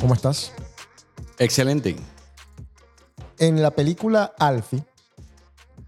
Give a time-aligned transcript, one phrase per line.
[0.00, 0.52] ¿Cómo estás?
[1.38, 1.96] Excelente.
[3.38, 4.84] En la película Alfie,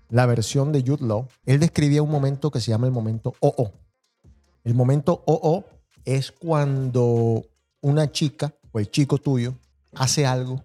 [0.08, 3.72] la versión de Jude Law, él describía un momento que se llama el momento OO.
[4.64, 5.64] El momento OO
[6.04, 7.46] es cuando
[7.82, 9.54] una chica o el chico tuyo
[9.94, 10.64] hace algo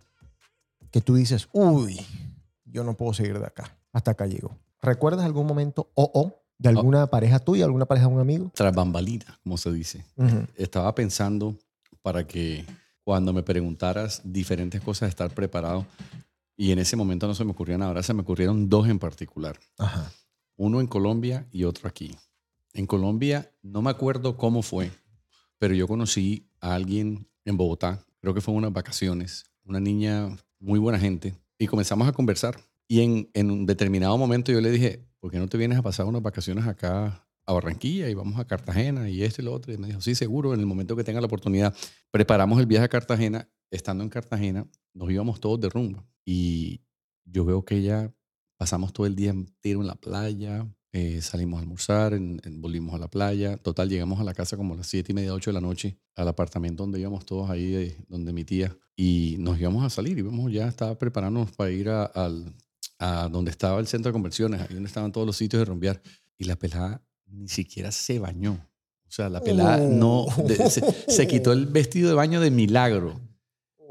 [0.90, 2.04] que tú dices, uy,
[2.66, 3.78] yo no puedo seguir de acá.
[3.94, 4.58] Hasta acá llego.
[4.82, 8.52] ¿Recuerdas algún momento OO de alguna pareja tuya, alguna pareja de un amigo?
[8.56, 10.04] Tras bambalina, como se dice.
[10.56, 11.56] Estaba pensando
[12.02, 12.66] para que
[13.06, 15.86] cuando me preguntaras diferentes cosas, estar preparado.
[16.58, 17.90] Y en ese momento no se me ocurrió nada.
[17.90, 19.60] Ahora se me ocurrieron dos en particular.
[19.78, 20.12] Ajá.
[20.58, 22.16] Uno en Colombia y otro aquí.
[22.74, 24.92] En Colombia no me acuerdo cómo fue,
[25.60, 30.80] pero yo conocí a alguien en Bogotá, creo que fue unas vacaciones, una niña muy
[30.80, 32.60] buena gente, y comenzamos a conversar.
[32.88, 35.84] Y en, en un determinado momento yo le dije, ¿por qué no te vienes a
[35.84, 39.74] pasar unas vacaciones acá a Barranquilla y vamos a Cartagena y esto y lo otro?
[39.74, 41.76] Y me dijo, sí, seguro, en el momento que tenga la oportunidad.
[42.12, 43.50] Preparamos el viaje a Cartagena.
[43.72, 46.06] Estando en Cartagena, nos íbamos todos de rumba.
[46.24, 46.82] Y
[47.26, 48.14] yo veo que ella
[48.58, 52.98] pasamos todo el día entero en la playa, eh, salimos a almorzar, en- volvimos a
[53.00, 53.58] la playa.
[53.58, 55.98] Total, llegamos a la casa como a las siete y media, 8 de la noche,
[56.16, 60.18] al apartamento donde íbamos todos ahí, eh, donde mi tía, y nos íbamos a salir.
[60.18, 62.56] Íbamos ya, estaba preparándonos para ir a, al,
[63.00, 66.02] a donde estaba el centro de conversiones, ahí donde estaban todos los sitios de rumbear.
[66.38, 67.02] Y la pelada
[67.36, 68.54] ni siquiera se bañó.
[69.08, 73.20] O sea, la pelada no, de- se, se quitó el vestido de baño de milagro.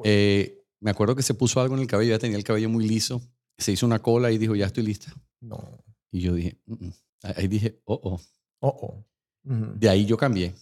[0.04, 2.86] Eh, me acuerdo que se puso algo en el cabello, ya tenía el cabello muy
[2.86, 3.22] liso.
[3.56, 5.12] Se hizo una cola y dijo, ya estoy lista.
[5.40, 5.78] No.
[6.10, 6.92] Y yo dije, "Mm, mm".
[7.36, 8.20] ahí dije, oh, oh.
[8.60, 9.04] Oh, oh.
[9.44, 10.54] De ahí yo cambié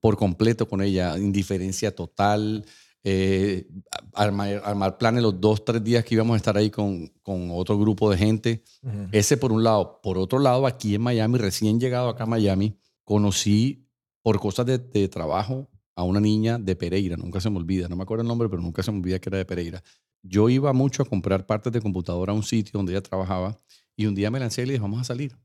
[0.00, 2.64] por completo con ella, indiferencia total,
[3.04, 3.66] eh,
[4.12, 7.78] armar, armar planes los dos, tres días que íbamos a estar ahí con, con otro
[7.78, 8.64] grupo de gente.
[9.12, 10.00] Ese por un lado.
[10.02, 13.86] Por otro lado, aquí en Miami, recién llegado acá a Miami, conocí
[14.22, 17.96] por cosas de, de trabajo a una niña de Pereira, nunca se me olvida, no
[17.96, 19.82] me acuerdo el nombre, pero nunca se me olvida que era de Pereira.
[20.22, 23.58] Yo iba mucho a comprar partes de computadora a un sitio donde ella trabajaba
[23.96, 25.36] y un día me lancé y le dije, vamos a salir.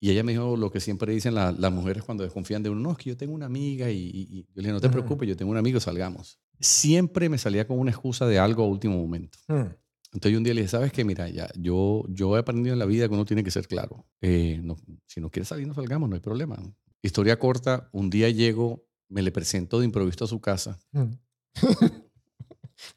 [0.00, 2.80] Y ella me dijo lo que siempre dicen la- las mujeres cuando desconfían de uno,
[2.80, 4.88] no, es que yo tengo una amiga y, y- y yo le dije, no te
[4.92, 6.38] preocupes, yo tengo un amigo, salgamos.
[6.60, 9.38] Siempre me salía con una excusa de algo a último momento.
[9.48, 9.66] Mm.
[10.12, 11.04] Entonces yo un día le dije, ¿sabes qué?
[11.04, 14.06] Mira, ya, yo, yo he aprendido en la vida que uno tiene que ser claro.
[14.20, 14.76] Eh, no-
[15.06, 16.56] si no quieres salir, no salgamos, no hay problema.
[17.02, 21.12] Historia corta, un día llego, me le presento de improviso a su casa Mm.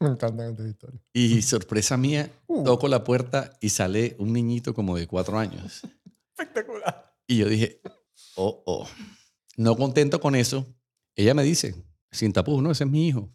[0.00, 1.02] Me encantan estas historias.
[1.12, 2.64] y sorpresa mía, Uh.
[2.64, 5.82] toco la puerta y sale un niñito como de cuatro años.
[6.38, 7.14] Espectacular.
[7.26, 7.80] Y yo dije,
[8.36, 8.86] oh, oh.
[9.56, 10.66] No contento con eso,
[11.16, 11.74] ella me dice,
[12.10, 13.32] sin tapujos, no, ese es mi hijo.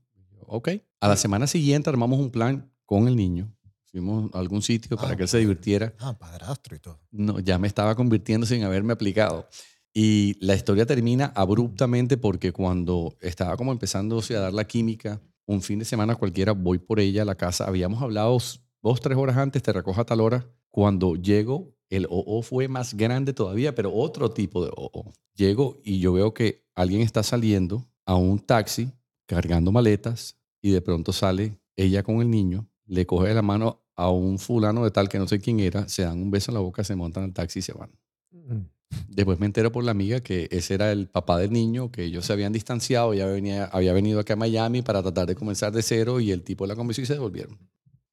[0.47, 0.69] Ok.
[1.01, 3.53] A la semana siguiente armamos un plan con el niño.
[3.85, 5.93] Fuimos a algún sitio para Ah, que él se divirtiera.
[5.99, 6.99] Ah, padrastro y todo.
[7.11, 9.47] no, ya me estaba convirtiendo sin haberme aplicado.
[9.93, 15.61] Y la historia termina abruptamente porque cuando estaba como empezándose a dar la química, un
[15.61, 17.65] fin de semana cualquiera, voy por ella a la casa.
[17.67, 18.35] Habíamos hablado
[18.81, 20.43] dos, tres horas antes, te recojo a tal hora.
[20.71, 25.13] Cuando llego, el OO fue más grande todavía, pero otro tipo de OO.
[25.35, 28.91] Llego y yo veo que alguien está saliendo a un taxi
[29.25, 33.81] cargando maletas y de pronto sale ella con el niño, le coge de la mano
[33.95, 36.55] a un fulano de tal que no sé quién era, se dan un beso en
[36.55, 37.91] la boca, se montan al taxi y se van.
[38.31, 38.61] Mm.
[39.07, 42.25] Después me entero por la amiga que ese era el papá del niño, que ellos
[42.25, 45.81] se habían distanciado, ya venía, había venido acá a Miami para tratar de comenzar de
[45.81, 47.57] cero y el tipo la convenció y se devolvieron.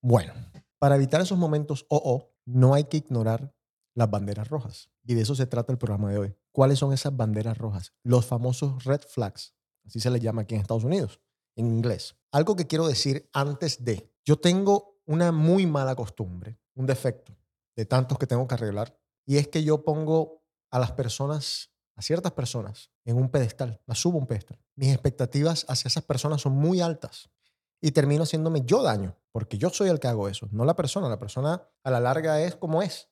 [0.00, 0.32] Bueno,
[0.78, 3.54] para evitar esos momentos OO, no hay que ignorar
[3.94, 4.90] las banderas rojas.
[5.04, 6.34] Y de eso se trata el programa de hoy.
[6.52, 7.92] ¿Cuáles son esas banderas rojas?
[8.02, 9.54] Los famosos red flags.
[9.84, 11.20] Así se les llama aquí en Estados Unidos,
[11.56, 12.16] en inglés.
[12.32, 14.10] Algo que quiero decir antes de.
[14.24, 17.36] Yo tengo una muy mala costumbre, un defecto
[17.74, 18.96] de tantos que tengo que arreglar,
[19.26, 23.98] y es que yo pongo a las personas, a ciertas personas, en un pedestal, las
[23.98, 24.58] subo a un pedestal.
[24.76, 27.30] Mis expectativas hacia esas personas son muy altas
[27.80, 31.08] y termino haciéndome yo daño, porque yo soy el que hago eso, no la persona.
[31.08, 33.08] La persona a la larga es como es,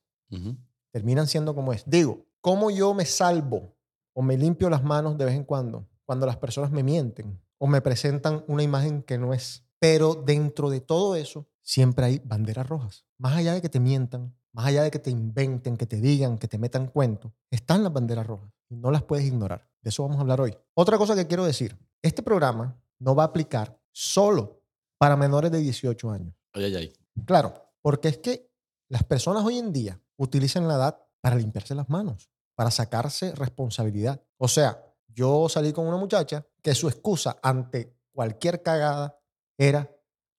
[0.91, 1.85] terminan siendo como es.
[1.87, 3.77] Digo, ¿cómo yo me salvo
[4.13, 7.67] o me limpio las manos de vez en cuando cuando las personas me mienten o
[7.67, 9.63] me presentan una imagen que no es?
[9.79, 13.05] Pero dentro de todo eso, siempre hay banderas rojas.
[13.19, 16.39] Más allá de que te mientan, más allá de que te inventen, que te digan,
[16.39, 19.69] que te metan cuento, están las banderas rojas y no las puedes ignorar.
[19.83, 20.57] De eso vamos a hablar hoy.
[20.73, 24.63] Otra cosa que quiero decir, este programa no va a aplicar solo
[24.97, 26.35] para menores de 18 años.
[26.55, 26.93] Ay, ay, ay.
[27.27, 27.53] Claro,
[27.83, 28.51] porque es que
[28.89, 34.23] las personas hoy en día utilizan la edad para limpiarse las manos, para sacarse responsabilidad.
[34.39, 39.19] O sea, yo salí con una muchacha que su excusa ante cualquier cagada
[39.57, 39.91] era,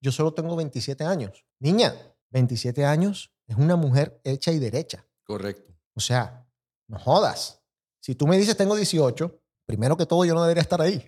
[0.01, 1.45] yo solo tengo 27 años.
[1.59, 1.93] Niña,
[2.31, 5.05] 27 años es una mujer hecha y derecha.
[5.23, 5.73] Correcto.
[5.95, 6.47] O sea,
[6.87, 7.61] no jodas.
[7.99, 11.05] Si tú me dices tengo 18, primero que todo yo no debería estar ahí.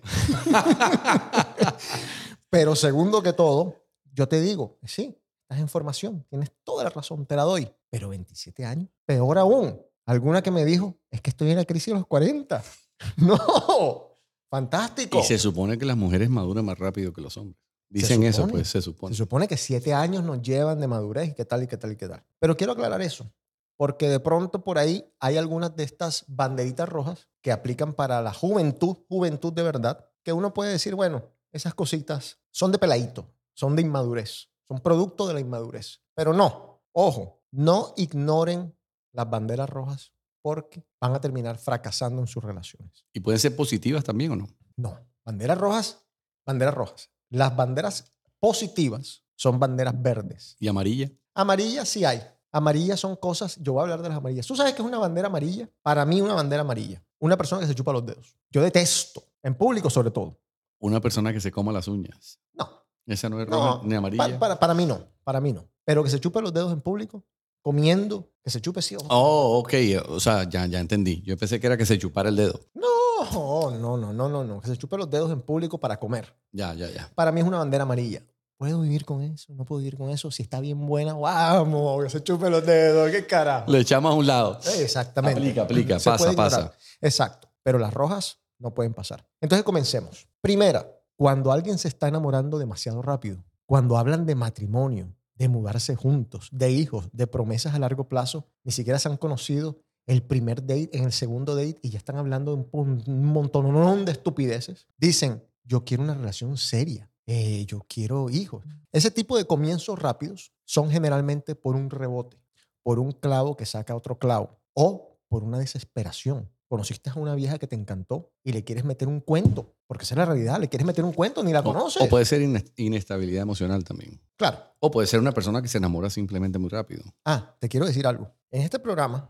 [2.50, 3.76] Pero segundo que todo,
[4.12, 7.72] yo te digo, sí, estás en formación, tienes toda la razón, te la doy.
[7.90, 9.80] Pero 27 años, peor aún.
[10.04, 12.62] Alguna que me dijo, es que estoy en la crisis de los 40.
[13.16, 14.18] No,
[14.50, 15.20] fantástico.
[15.20, 17.60] Y se supone que las mujeres maduran más rápido que los hombres.
[17.88, 19.14] Dicen eso, pues se supone.
[19.14, 21.92] Se supone que siete años nos llevan de madurez y qué tal y qué tal
[21.92, 22.24] y qué tal.
[22.38, 23.30] Pero quiero aclarar eso,
[23.76, 28.32] porque de pronto por ahí hay algunas de estas banderitas rojas que aplican para la
[28.32, 33.76] juventud, juventud de verdad, que uno puede decir, bueno, esas cositas son de peladito, son
[33.76, 36.00] de inmadurez, son producto de la inmadurez.
[36.14, 38.74] Pero no, ojo, no ignoren
[39.12, 40.11] las banderas rojas
[40.42, 43.06] porque van a terminar fracasando en sus relaciones.
[43.12, 44.48] ¿Y pueden ser positivas también o no?
[44.76, 46.04] No, banderas rojas,
[46.44, 47.10] banderas rojas.
[47.30, 50.56] Las banderas positivas son banderas verdes.
[50.58, 51.10] ¿Y amarilla?
[51.34, 52.20] Amarillas sí hay.
[52.50, 54.46] Amarillas son cosas, yo voy a hablar de las amarillas.
[54.46, 55.70] ¿Tú sabes qué es una bandera amarilla?
[55.80, 57.02] Para mí una bandera amarilla.
[57.18, 58.36] Una persona que se chupa los dedos.
[58.50, 60.38] Yo detesto, en público sobre todo.
[60.80, 62.38] Una persona que se coma las uñas.
[62.52, 62.68] No,
[63.06, 64.28] Esa no es No, roja ni amarilla.
[64.34, 65.66] pa- para, para mí no, para mí no.
[65.84, 67.24] Pero que se chupe los dedos en público,
[67.62, 68.96] comiendo, que se chupe sí.
[68.96, 69.06] ojo.
[69.08, 69.72] Oh, ok.
[70.08, 71.22] O sea, ya, ya entendí.
[71.22, 72.60] Yo pensé que era que se chupara el dedo.
[72.74, 74.60] No, no, no, no, no, no.
[74.60, 76.34] Que se chupe los dedos en público para comer.
[76.50, 77.10] Ya, ya, ya.
[77.14, 78.22] Para mí es una bandera amarilla.
[78.58, 79.52] ¿Puedo vivir con eso?
[79.54, 80.30] ¿No puedo vivir con eso?
[80.30, 83.70] Si está bien buena, vamos, que se chupe los dedos, qué carajo.
[83.70, 84.60] Le echamos a un lado.
[84.78, 85.40] Exactamente.
[85.40, 86.72] Aplica, aplica, Se pasa, pasa.
[87.00, 87.48] Exacto.
[87.64, 89.26] Pero las rojas no pueden pasar.
[89.40, 90.28] Entonces comencemos.
[90.40, 90.86] Primera,
[91.16, 96.70] cuando alguien se está enamorando demasiado rápido, cuando hablan de matrimonio, de mudarse juntos, de
[96.70, 101.02] hijos, de promesas a largo plazo, ni siquiera se han conocido el primer date, en
[101.02, 104.86] el segundo date, y ya están hablando de un, montón de estupideces.
[104.96, 108.64] Dicen, yo quiero una relación seria, eh, yo quiero hijos.
[108.92, 112.40] Ese tipo de comienzos rápidos son generalmente por un rebote,
[112.84, 116.52] por un clavo que saca otro clavo o por una desesperación.
[116.72, 120.14] Conociste a una vieja que te encantó y le quieres meter un cuento, porque esa
[120.14, 122.00] es la realidad, le quieres meter un cuento, ni la conoces.
[122.00, 124.22] O, puede ser ines- inestabilidad emocional también.
[124.38, 124.56] Claro.
[124.80, 127.02] O puede ser una persona que se enamora simplemente muy rápido.
[127.26, 128.32] Ah, te quiero decir algo.
[128.50, 129.28] En este programa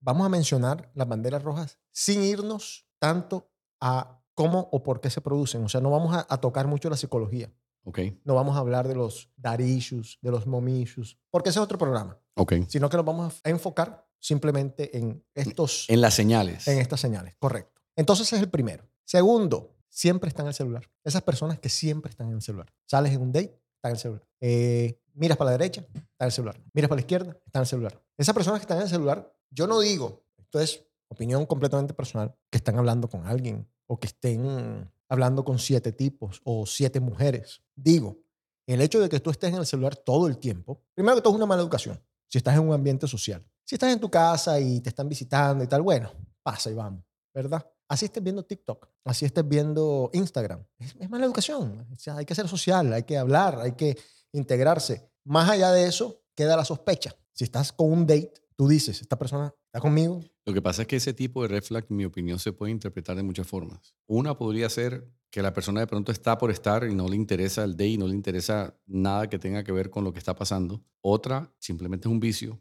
[0.00, 3.48] vamos a mencionar las banderas rojas sin irnos tanto
[3.80, 5.62] a cómo o por qué se producen.
[5.62, 7.52] O sea, no vamos a, a tocar mucho la psicología.
[7.84, 11.60] Ok, No vamos a hablar de los dar issues, de los mom issues, porque ese
[11.60, 12.18] es otro programa.
[12.34, 12.54] ok.
[12.66, 15.86] Sino que nos vamos a enfocar simplemente en estos...
[15.88, 16.68] En las señales.
[16.68, 17.80] en estas señales, correcto.
[17.96, 18.88] Entonces ese es el primero.
[19.04, 20.88] Segundo, siempre está en el celular.
[21.02, 22.72] Esas personas que siempre están en el celular.
[22.86, 24.28] Sales en un date, está en el celular.
[24.40, 26.62] Eh, miras para la derecha, está en el celular.
[26.72, 28.02] Miras para la izquierda, está en el celular.
[28.16, 32.34] Esas personas que están en el celular, yo no digo, esto es opinión completamente personal,
[32.50, 37.62] que están hablando con alguien o que estén hablando con siete tipos o siete mujeres.
[37.74, 38.18] Digo,
[38.66, 41.32] el hecho de que tú estés en el celular todo el tiempo, primero que todo
[41.32, 43.44] es una mala educación, si estás en un ambiente social.
[43.70, 46.10] Si estás en tu casa y te están visitando y tal, bueno,
[46.42, 47.64] pasa y vamos, ¿verdad?
[47.86, 50.66] Así estés viendo TikTok, así estés viendo Instagram.
[50.76, 51.86] Es, mala educación.
[52.16, 53.96] Hay que ser social, hay que hablar, hay que
[54.32, 55.08] integrarse.
[55.22, 57.14] Más allá de eso, queda la sospecha.
[57.32, 60.20] Si estás con un date, tú dices, esta persona está conmigo.
[60.44, 62.72] Lo que pasa es que ese tipo de red flag, en mi opinión, se puede
[62.72, 63.94] interpretar de muchas formas.
[64.06, 67.62] Una podría ser que la persona de pronto está por estar y no le interesa
[67.62, 70.82] el date, no le interesa nada que tenga que ver con lo que está pasando.
[71.00, 72.58] Otra, simplemente es un vicio.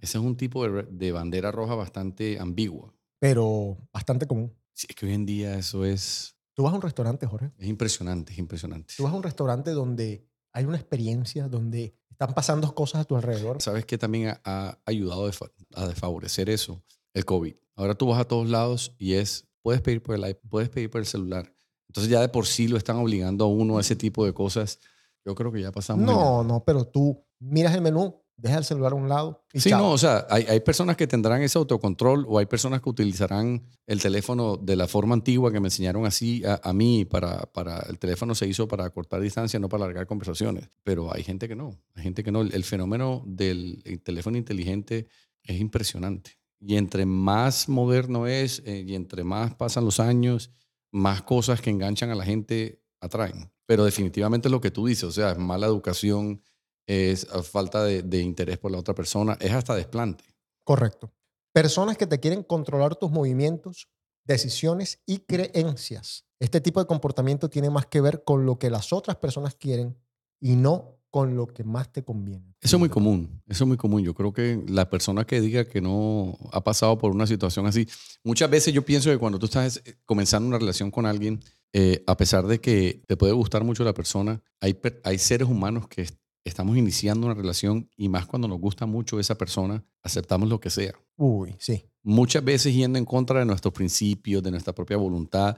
[0.00, 2.94] Ese es un tipo de, de bandera roja bastante ambigua.
[3.18, 4.52] Pero bastante común.
[4.74, 7.50] Sí, es que hoy en día eso es, Tú vas a un restaurante, Jorge.
[7.58, 8.94] es impresionante, es impresionante.
[8.96, 13.16] Tú vas a un restaurante donde hay una experiencia, donde están pasando cosas a tu
[13.16, 13.60] alrededor.
[13.60, 15.28] ¿Sabes qué también ha, ayudado
[15.74, 16.82] a desfavorecer eso?
[17.12, 17.54] El COVID.
[17.74, 20.90] Ahora tú vas a todos lados y es, puedes pedir por el iPad, puedes pedir
[20.90, 21.52] por el celular.
[21.88, 24.78] Entonces ya de por sí lo están obligando a uno a ese tipo de cosas.
[25.24, 26.04] Yo creo que ya pasamos.
[26.04, 29.70] No, no, pero tú miras el menú, dejas el celular a un lado y Sí,
[29.70, 29.80] chao.
[29.80, 33.62] no, o sea, hay, hay personas que tendrán ese autocontrol o hay personas que utilizarán
[33.86, 37.04] el teléfono de la forma antigua que me enseñaron así a, a mí.
[37.04, 40.68] Para, para, el teléfono se hizo para cortar distancia, no para alargar conversaciones.
[40.82, 41.78] Pero hay gente que no.
[41.94, 42.42] Hay gente que no.
[42.42, 45.06] El, el fenómeno del el teléfono inteligente
[45.42, 46.38] es impresionante.
[46.60, 50.50] Y entre más moderno es eh, y entre más pasan los años,
[50.90, 53.50] más cosas que enganchan a la gente atraen.
[53.66, 56.42] Pero definitivamente es lo que tú dices, o sea, es mala educación,
[56.86, 60.24] es falta de, de interés por la otra persona, es hasta desplante.
[60.64, 61.12] Correcto.
[61.52, 63.88] Personas que te quieren controlar tus movimientos,
[64.24, 66.24] decisiones y creencias.
[66.40, 69.96] Este tipo de comportamiento tiene más que ver con lo que las otras personas quieren
[70.40, 72.56] y no con lo que más te conviene.
[72.60, 74.02] Eso es muy común, eso es muy común.
[74.02, 77.86] Yo creo que la persona que diga que no ha pasado por una situación así,
[78.24, 81.40] muchas veces yo pienso que cuando tú estás eh, comenzando una relación con alguien,
[81.72, 85.86] eh, a pesar de que te puede gustar mucho la persona, hay, hay seres humanos
[85.86, 86.08] que
[86.44, 90.70] estamos iniciando una relación y más cuando nos gusta mucho esa persona, aceptamos lo que
[90.70, 90.92] sea.
[91.16, 91.84] Uy, sí.
[92.02, 95.56] Muchas veces yendo en contra de nuestros principios, de nuestra propia voluntad,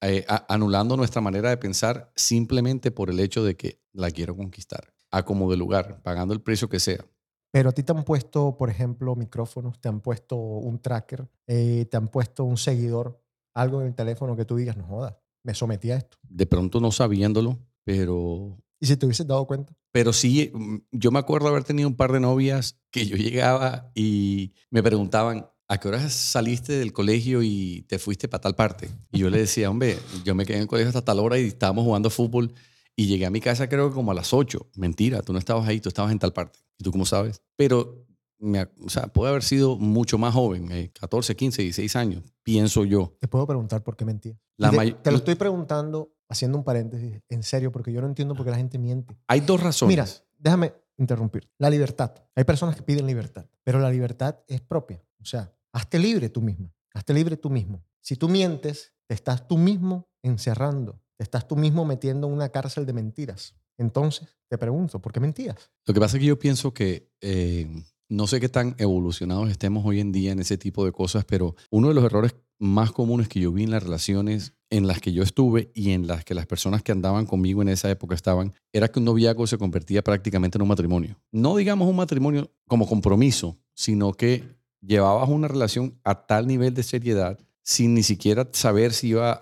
[0.00, 4.94] eh, anulando nuestra manera de pensar simplemente por el hecho de que la quiero conquistar
[5.10, 7.04] a como de lugar, pagando el precio que sea.
[7.50, 11.86] Pero a ti te han puesto, por ejemplo, micrófonos, te han puesto un tracker, eh,
[11.90, 13.20] te han puesto un seguidor,
[13.54, 16.18] algo en el teléfono que tú digas, no jodas, me sometí a esto.
[16.22, 18.58] De pronto no sabiéndolo, pero...
[18.80, 19.74] ¿Y si te hubieses dado cuenta?
[19.92, 23.90] Pero sí, mm, yo me acuerdo haber tenido un par de novias que yo llegaba
[23.94, 28.88] y me preguntaban, ¿a qué hora saliste del colegio y te fuiste para tal parte?
[29.12, 31.46] Y yo le decía, hombre, yo me quedé en el colegio hasta tal hora y
[31.46, 32.54] estábamos jugando fútbol
[32.96, 34.70] y llegué a mi casa creo que como a las 8.
[34.76, 36.58] Mentira, tú no estabas ahí, tú estabas en tal parte.
[36.78, 37.42] ¿Y tú cómo sabes?
[37.54, 38.06] Pero,
[38.40, 43.16] me, o sea, puede haber sido mucho más joven, 14, 15, 16 años, pienso yo.
[43.20, 44.36] Te puedo preguntar por qué mentía.
[44.56, 48.34] La te, te, lo estoy preguntando haciendo un paréntesis, en serio, porque yo no entiendo
[48.34, 49.16] por qué la gente miente.
[49.26, 49.92] Hay dos razones.
[49.92, 50.06] Mira,
[50.38, 51.48] déjame interrumpir.
[51.58, 52.14] La libertad.
[52.34, 55.02] Hay personas que piden libertad, pero la libertad es propia.
[55.20, 56.72] O sea, hazte libre tú mismo.
[56.94, 57.84] Hazte libre tú mismo.
[58.00, 62.48] Si tú mientes, te estás tú mismo encerrando te estás tú mismo metiendo en una
[62.48, 63.56] cárcel de mentiras.
[63.76, 65.70] Entonces, te pregunto, ¿por qué mentías?
[65.84, 67.68] Lo que pasa es que yo pienso que eh,
[68.08, 71.56] no sé qué tan evolucionados estemos hoy en día en ese tipo de cosas, pero
[71.70, 75.12] uno de los errores más comunes que yo vi en las relaciones en las que
[75.12, 78.52] yo estuve y en las que las personas que andaban conmigo en esa época estaban,
[78.72, 81.18] era que un noviazgo se convertía prácticamente en un matrimonio.
[81.32, 84.44] No digamos un matrimonio como compromiso, sino que
[84.80, 89.32] llevabas una relación a tal nivel de seriedad sin ni siquiera saber si iba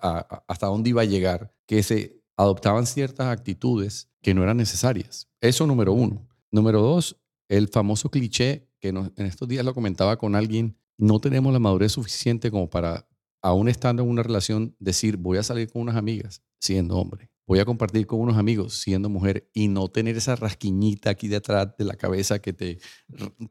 [0.49, 5.29] hasta dónde iba a llegar, que se adoptaban ciertas actitudes que no eran necesarias.
[5.41, 6.27] Eso número uno.
[6.51, 7.17] Número dos,
[7.49, 11.93] el famoso cliché que en estos días lo comentaba con alguien, no tenemos la madurez
[11.93, 13.09] suficiente como para,
[13.47, 17.59] aún estando en una relación, decir, voy a salir con unas amigas siendo hombre, voy
[17.59, 21.85] a compartir con unos amigos siendo mujer y no tener esa rasquiñita aquí detrás de
[21.85, 22.79] la cabeza que te,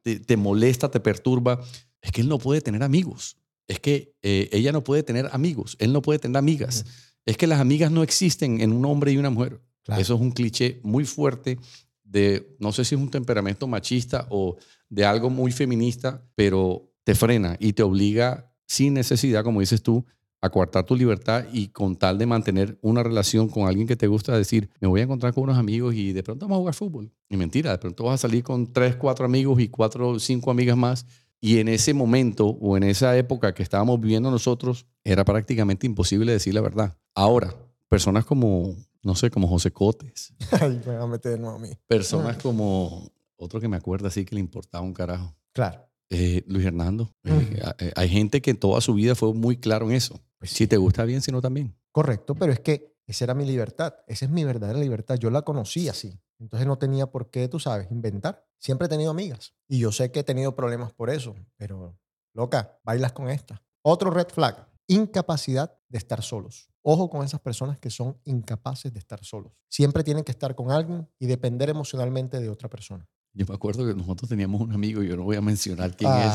[0.02, 1.64] te, te molesta, te perturba.
[2.02, 3.38] Es que él no puede tener amigos
[3.68, 6.86] es que eh, ella no puede tener amigos, él no puede tener amigas.
[7.26, 9.62] Es que las amigas no existen en un hombre y una mujer.
[9.88, 11.60] Eso es un cliché muy fuerte
[12.04, 14.58] de, no sé si es un temperamento machista o
[14.90, 20.06] de algo muy feminista, pero te frena y te obliga sin necesidad, como dices tú,
[20.42, 24.08] a coartar tu libertad y con tal de mantener una relación con alguien que te
[24.08, 26.74] gusta, decir, me voy a encontrar con unos amigos y de pronto vamos a jugar
[26.76, 27.12] fútbol.
[27.30, 30.78] Y mentira, de pronto vas a salir con tres, cuatro amigos y cuatro cinco amigas
[30.78, 31.06] más
[31.42, 36.32] y en ese momento o en esa época que estábamos viviendo nosotros, era prácticamente imposible
[36.32, 36.98] decir la verdad.
[37.14, 37.54] Ahora,
[37.88, 40.34] personas como, no sé, como José Cotes.
[40.60, 41.70] Ay, me va a meter a mí.
[41.88, 45.36] Personas como, otro que me acuerda así que le importaba un carajo.
[45.54, 45.82] Claro.
[46.10, 47.12] Eh, Luis Hernando.
[47.24, 50.20] Eh, eh, hay gente que en toda su vida fue muy claro en eso.
[50.38, 51.76] Pues si te gusta bien, si no también.
[51.92, 53.96] Correcto, pero es que esa era mi libertad.
[54.08, 55.16] Esa es mi verdadera libertad.
[55.16, 56.20] Yo la conocí así.
[56.40, 58.46] Entonces no tenía por qué, tú sabes, inventar.
[58.60, 61.98] Siempre he tenido amigas y yo sé que he tenido problemas por eso, pero
[62.34, 63.62] loca, bailas con esta.
[63.82, 66.70] Otro red flag, incapacidad de estar solos.
[66.82, 69.54] Ojo con esas personas que son incapaces de estar solos.
[69.70, 73.08] Siempre tienen que estar con alguien y depender emocionalmente de otra persona.
[73.36, 76.34] Yo me acuerdo que nosotros teníamos un amigo, yo no voy a mencionar quién es,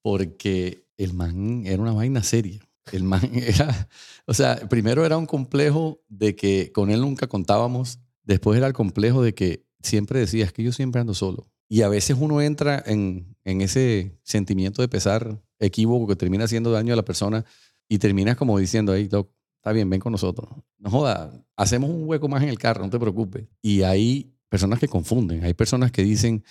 [0.00, 2.60] porque el man era una vaina seria.
[2.90, 3.88] El man era,
[4.26, 8.72] o sea, primero era un complejo de que con él nunca contábamos Después era el
[8.72, 11.48] complejo de que siempre decía, es que yo siempre ando solo.
[11.68, 16.92] Y a veces uno entra en, ese sentimiento de pesar equívoco que termina haciendo daño
[16.92, 17.44] a la persona
[17.88, 20.50] y terminas como diciendo, ahí, está bien, ven con nosotros.
[20.78, 23.48] No joda, hacemos un hueco más en el carro, no te preocupes.
[23.60, 26.44] Y hay personas que confunden, hay personas que dicen,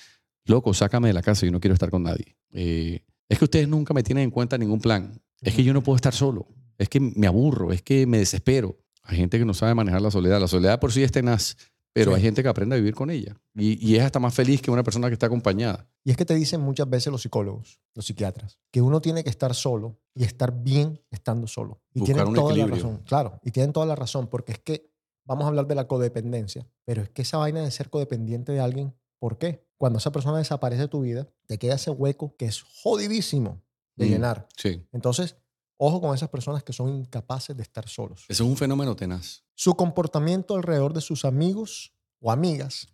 [0.45, 2.35] loco, sácame de la casa, yo no quiero estar con nadie.
[2.49, 5.21] Eh, es que ustedes nunca me tienen en cuenta ningún plan.
[5.39, 6.47] Es que yo no puedo estar solo.
[6.79, 8.79] Es que me aburro, es que me desespero.
[9.03, 10.41] Hay gente que no sabe manejar la soledad.
[10.41, 11.55] La soledad por sí es tenaz,
[11.93, 13.39] pero hay gente que aprende a vivir con ella.
[13.53, 15.87] Y, y, es hasta más feliz que una persona que está acompañada.
[16.03, 19.29] Y es que te dicen muchas veces los psicólogos, los psiquiatras, que uno tiene que
[19.29, 21.83] estar solo y estar bien estando solo.
[21.93, 23.03] Y Buscar tienen toda la razón.
[23.05, 24.90] Claro, y tienen toda la razón, porque es que
[25.31, 28.59] vamos a hablar de la codependencia, pero es que esa vaina de ser codependiente de
[28.59, 29.65] alguien, ¿por qué?
[29.77, 33.61] Cuando esa persona desaparece de tu vida, te queda ese hueco que es jodidísimo
[33.95, 34.47] de Mm, llenar.
[34.57, 34.85] Sí.
[34.91, 35.37] Entonces,
[35.77, 38.25] ojo con esas personas que son incapaces de estar solos.
[38.27, 39.45] Eso es un fenómeno tenaz.
[39.55, 42.89] Su comportamiento alrededor de sus amigos o amigas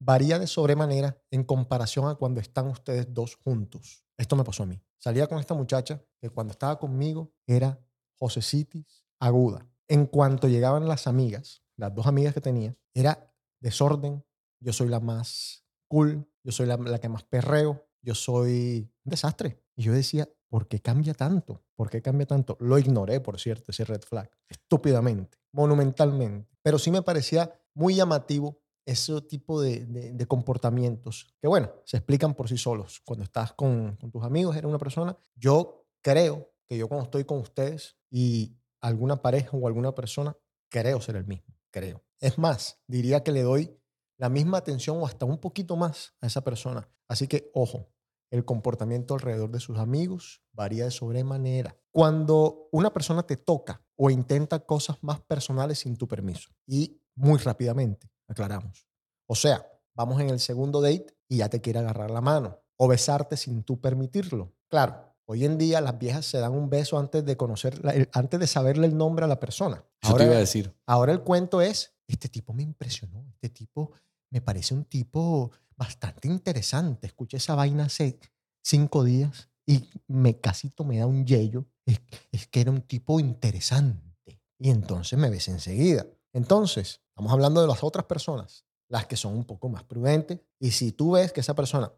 [0.00, 4.04] varía de sobremanera en comparación a cuando están ustedes dos juntos.
[4.16, 4.80] Esto me pasó a mí.
[4.98, 7.78] Salía con esta muchacha que cuando estaba conmigo era
[8.18, 9.68] Josecitis aguda.
[9.86, 14.24] En cuanto llegaban las amigas, las dos amigas que tenía, era desorden,
[14.60, 19.10] yo soy la más cool, yo soy la, la que más perreo, yo soy un
[19.10, 19.60] desastre.
[19.76, 21.64] Y yo decía, ¿por qué cambia tanto?
[21.74, 22.56] ¿Por qué cambia tanto?
[22.60, 26.48] Lo ignoré, por cierto, ese red flag, estúpidamente, monumentalmente.
[26.62, 32.34] Pero sí me parecía muy llamativo ese tipo de, de- comportamientos que, bueno, se explican
[32.34, 33.00] por sí solos.
[33.04, 35.16] Cuando estás con, con tus amigos, eres una persona.
[35.34, 40.36] Yo creo que yo cuando estoy con ustedes y alguna pareja o alguna persona,
[40.68, 42.04] creo ser el mismo, creo.
[42.20, 43.76] Es más, diría que le doy
[44.16, 46.88] la misma atención o hasta un poquito más a esa persona.
[47.08, 47.90] Así que, ojo,
[48.30, 51.76] el comportamiento alrededor de sus amigos varía de sobremanera.
[51.90, 57.38] Cuando una persona te toca o intenta cosas más personales sin tu permiso y muy
[57.38, 58.86] rápidamente, aclaramos.
[59.26, 62.86] O sea, vamos en el segundo date y ya te quiere agarrar la mano o
[62.86, 64.54] besarte sin tú permitirlo.
[64.68, 68.46] Claro, hoy en día las viejas se dan un beso antes de conocer, antes de
[68.46, 69.84] saberle el nombre a la persona.
[70.02, 70.74] Eso te iba a decir.
[70.86, 73.92] Ahora el cuento es, este tipo me impresionó, este tipo
[74.30, 77.06] me parece un tipo bastante interesante.
[77.06, 78.18] Escuché esa vaina hace
[78.62, 81.66] cinco días y me casito me da un yello.
[81.86, 82.00] Es,
[82.32, 84.40] es que era un tipo interesante.
[84.58, 86.06] Y entonces me ves enseguida.
[86.32, 90.40] Entonces, estamos hablando de las otras personas, las que son un poco más prudentes.
[90.58, 91.92] Y si tú ves que esa persona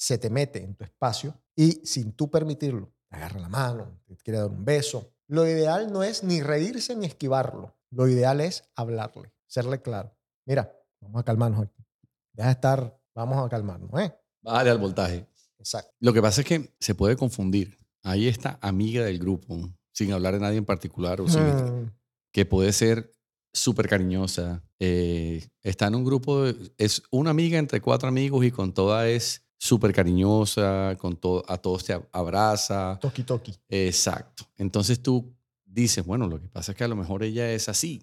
[0.00, 4.16] se te mete en tu espacio y sin tú permitirlo, te agarra la mano, te
[4.16, 7.76] quiere dar un beso, lo ideal no es ni reírse ni esquivarlo.
[7.90, 10.16] Lo ideal es hablarle, serle claro.
[10.46, 11.84] Mira, vamos a calmarnos aquí.
[12.32, 14.14] Deja de estar, vamos a calmarnos, ¿eh?
[14.42, 15.26] Vale al voltaje.
[15.58, 15.92] Exacto.
[16.00, 17.76] Lo que pasa es que se puede confundir.
[18.02, 21.90] Ahí está amiga del grupo, sin hablar de nadie en particular, o sin- Mm,
[22.32, 23.12] que puede ser
[23.52, 24.62] súper cariñosa.
[24.82, 29.06] eh, está en un grupo, de- es una amiga entre cuatro amigos y con toda
[29.08, 32.98] es súper cariñosa, con to- a todos te ab- abraza.
[33.00, 33.54] toki toki.
[33.68, 34.44] Exacto.
[34.56, 35.34] Entonces tú
[35.66, 38.02] dices, bueno, lo que pasa es que a lo mejor ella es así,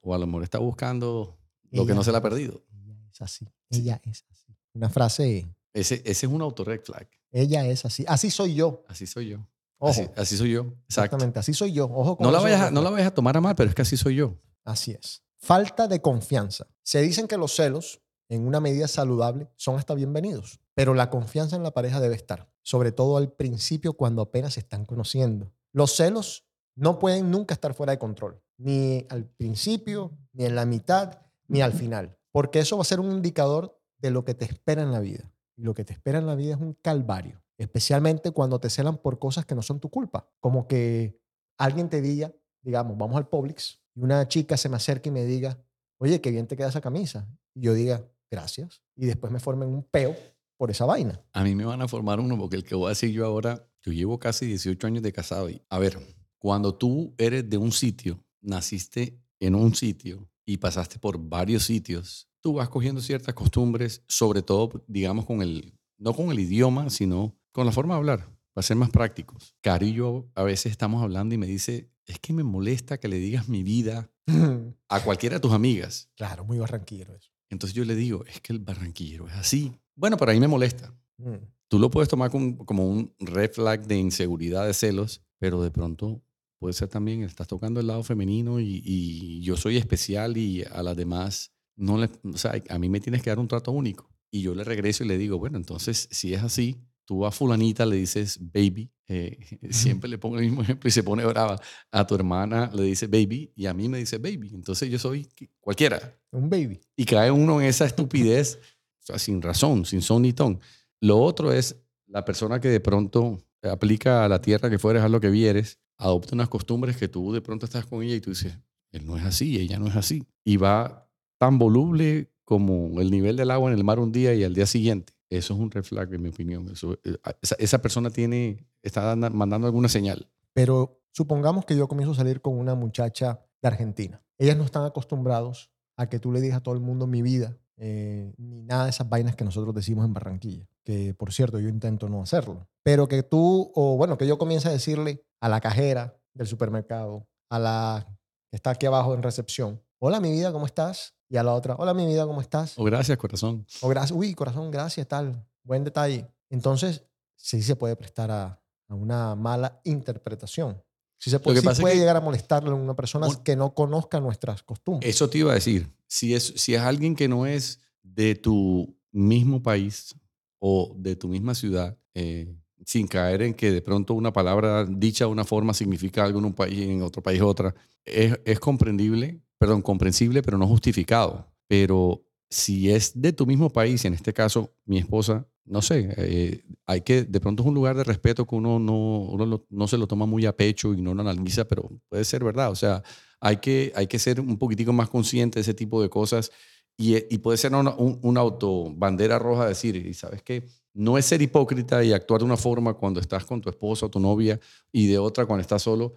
[0.00, 1.36] o a lo mejor está buscando
[1.70, 2.64] lo que no se le ha perdido.
[2.72, 3.46] Ella es así.
[3.70, 4.56] Ella es así.
[4.72, 7.06] Una frase, Ese, ese es un auto red flag.
[7.32, 8.04] ella es así.
[8.08, 8.82] Así soy yo.
[8.88, 9.46] Así soy yo.
[9.76, 9.90] Ojo.
[9.90, 10.60] Así, así soy yo.
[10.62, 10.84] Exacto.
[10.88, 11.84] Exactamente, así soy yo.
[11.84, 13.74] Ojo con No la, vayas a, no la vayas a tomar a mal, pero es
[13.76, 14.38] que así soy yo.
[14.64, 15.22] Así es.
[15.36, 16.66] Falta de confianza.
[16.82, 21.56] Se dicen que los celos, en una medida saludable, son hasta bienvenidos, pero la confianza
[21.56, 25.52] en la pareja debe estar, sobre todo al principio cuando apenas se están conociendo.
[25.72, 30.66] Los celos no pueden nunca estar fuera de control, ni al principio, ni en la
[30.66, 34.44] mitad, ni al final, porque eso va a ser un indicador de lo que te
[34.44, 35.32] espera en la vida.
[35.56, 38.98] Y lo que te espera en la vida es un calvario, especialmente cuando te celan
[38.98, 41.20] por cosas que no son tu culpa, como que
[41.58, 45.24] alguien te diga, digamos, vamos al Publix y una chica se me acerca y me
[45.24, 45.58] diga,
[45.98, 47.26] oye, qué bien te queda esa camisa.
[47.54, 48.82] Y yo diga, gracias.
[48.96, 50.16] Y después me formen un peo
[50.56, 51.22] por esa vaina.
[51.32, 53.66] A mí me van a formar uno porque el que voy a decir yo ahora,
[53.82, 55.48] yo llevo casi 18 años de casado.
[55.48, 55.98] Y, a ver,
[56.38, 62.28] cuando tú eres de un sitio, naciste en un sitio y pasaste por varios sitios,
[62.40, 67.36] tú vas cogiendo ciertas costumbres, sobre todo, digamos, con el, no con el idioma, sino
[67.52, 69.54] con la forma de hablar, para ser más prácticos.
[69.60, 73.08] Cari y yo a veces estamos hablando y me dice, es que me molesta que
[73.08, 74.10] le digas mi vida
[74.88, 76.10] a cualquiera de tus amigas.
[76.16, 77.30] claro, muy barranquillero eso.
[77.50, 79.72] Entonces yo le digo, es que el barranquillero es así.
[79.96, 80.92] Bueno, pero ahí me molesta.
[81.18, 81.34] Mm.
[81.68, 85.70] Tú lo puedes tomar con- como un red flag de inseguridad, de celos, pero de
[85.70, 86.22] pronto
[86.58, 90.82] puede ser también, estás tocando el lado femenino y, y yo soy especial y a
[90.82, 94.10] las demás no le, o sea, a mí me tienes que dar un trato único.
[94.30, 96.76] Y yo le regreso y le digo, bueno, entonces si es así,
[97.08, 99.38] tú a fulanita le dices baby, eh,
[99.70, 101.58] siempre le pongo el mismo ejemplo y se pone brava.
[101.90, 104.50] A tu hermana le dice baby y a mí me dice baby.
[104.52, 105.26] Entonces yo soy
[105.58, 106.78] cualquiera Un baby.
[106.94, 108.60] y cae uno en esa estupidez,
[109.00, 110.60] o sea, sin razón, sin son ni ton.
[111.00, 115.08] Lo otro es la persona que de pronto aplica a la tierra que fueres a
[115.08, 118.30] lo que vieres, adopta unas costumbres que tú de pronto estás con ella y tú
[118.30, 118.58] dices,
[118.92, 120.26] él no es así, ella no es así.
[120.44, 124.44] Y va tan voluble como el nivel del agua en el mar un día y
[124.44, 125.14] al día siguiente.
[125.30, 126.66] Eso es un red flag, en mi opinión.
[127.04, 127.16] Eh,
[127.58, 130.30] esa, persona tiene, está dando- mandando alguna señal.
[130.54, 134.22] Pero supongamos que yo comienzo a salir con una muchacha de Argentina.
[134.38, 137.58] Ellas no están acostumbrados a que tú le digas a todo el mundo mi vida,
[137.76, 140.66] eh, ni nada de esas vainas que nosotros decimos en Barranquilla.
[140.84, 142.66] Que por cierto, yo intento no hacerlo.
[142.82, 147.26] Pero que tú, o bueno, que yo comience a decirle a la cajera del supermercado,
[147.50, 148.06] a la
[148.50, 151.14] que está aquí abajo en recepción, hola mi vida, ¿cómo estás?
[151.30, 152.78] Y a la otra, hola mi vida, ¿cómo estás?
[152.78, 153.66] O gracias, corazón.
[153.82, 155.46] O gracias, uy, corazón, gracias, tal.
[155.62, 156.26] Buen detalle.
[156.48, 157.02] Entonces,
[157.36, 160.82] sí se puede prestar a, a una mala interpretación.
[161.18, 164.62] Sí, se puede, sí llegar a molestarle a una persona Un- que no conozca nuestras
[164.62, 165.10] costumbres.
[165.14, 165.92] Eso te iba a decir.
[166.06, 170.14] Si es, si es alguien que no es de tu mismo país
[170.60, 175.24] o de tu misma ciudad, eh, sin caer en que de pronto una palabra dicha
[175.24, 178.60] de una forma significa algo en un país y en otro país otra, es, es
[178.60, 181.46] comprendible, perdón, comprensible, pero no justificado.
[181.66, 186.64] Pero si es de tu mismo país, en este caso mi esposa, no sé, eh,
[186.86, 189.98] hay que, de pronto es un lugar de respeto que uno no, uno no se
[189.98, 192.70] lo toma muy a pecho y no lo analiza, pero puede ser verdad.
[192.70, 193.02] O sea,
[193.40, 196.50] hay que, hay que ser un poquitico más consciente de ese tipo de cosas
[196.96, 200.66] y, y puede ser una, un, auto bandera roja decir, y sabes qué,
[200.98, 204.10] no es ser hipócrita y actuar de una forma cuando estás con tu esposa o
[204.10, 204.58] tu novia
[204.90, 206.14] y de otra cuando estás solo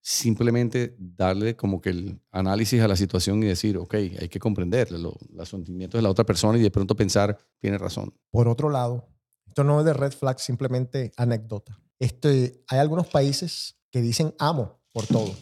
[0.00, 4.90] simplemente darle como que el análisis a la situación y decir, ok, hay que comprender
[4.90, 5.14] los
[5.48, 8.12] sentimientos de la otra persona y de pronto pensar, tiene razón.
[8.30, 9.08] Por otro lado,
[9.46, 11.80] esto no es de red flag, simplemente anécdota.
[11.98, 15.32] Este, hay algunos países que dicen amo por todo.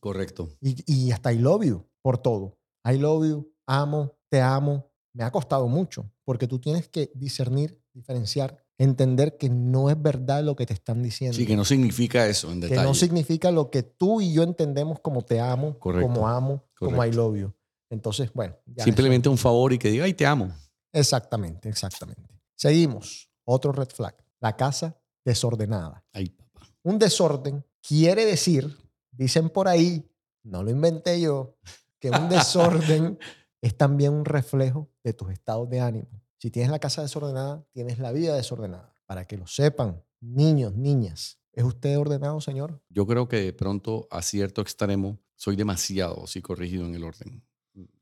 [0.00, 0.48] Correcto.
[0.60, 2.58] Y, y hasta I love you por todo.
[2.90, 4.90] I love you, amo, te amo.
[5.12, 10.42] Me ha costado mucho porque tú tienes que discernir, diferenciar entender que no es verdad
[10.42, 11.36] lo que te están diciendo.
[11.36, 12.80] Sí, que no significa eso en detalle.
[12.80, 17.04] Que no significa lo que tú y yo entendemos como te amo, como amo, como
[17.04, 17.52] I love you.
[17.90, 18.56] Entonces, bueno.
[18.78, 20.50] Simplemente un favor y que diga, ay, te amo.
[20.92, 22.22] Exactamente, exactamente.
[22.56, 23.28] Seguimos.
[23.44, 24.16] Otro red flag.
[24.40, 26.02] La casa desordenada.
[26.12, 26.66] Ay, papá.
[26.82, 28.78] Un desorden quiere decir,
[29.10, 30.10] dicen por ahí,
[30.42, 31.58] no lo inventé yo,
[31.98, 33.18] que un desorden
[33.60, 36.08] es también un reflejo de tus estados de ánimo.
[36.40, 38.94] Si tienes la casa desordenada, tienes la vida desordenada.
[39.04, 41.38] Para que lo sepan, niños, niñas.
[41.52, 42.80] ¿Es usted ordenado, señor?
[42.88, 47.44] Yo creo que de pronto a cierto extremo soy demasiado sí corrigido en el orden.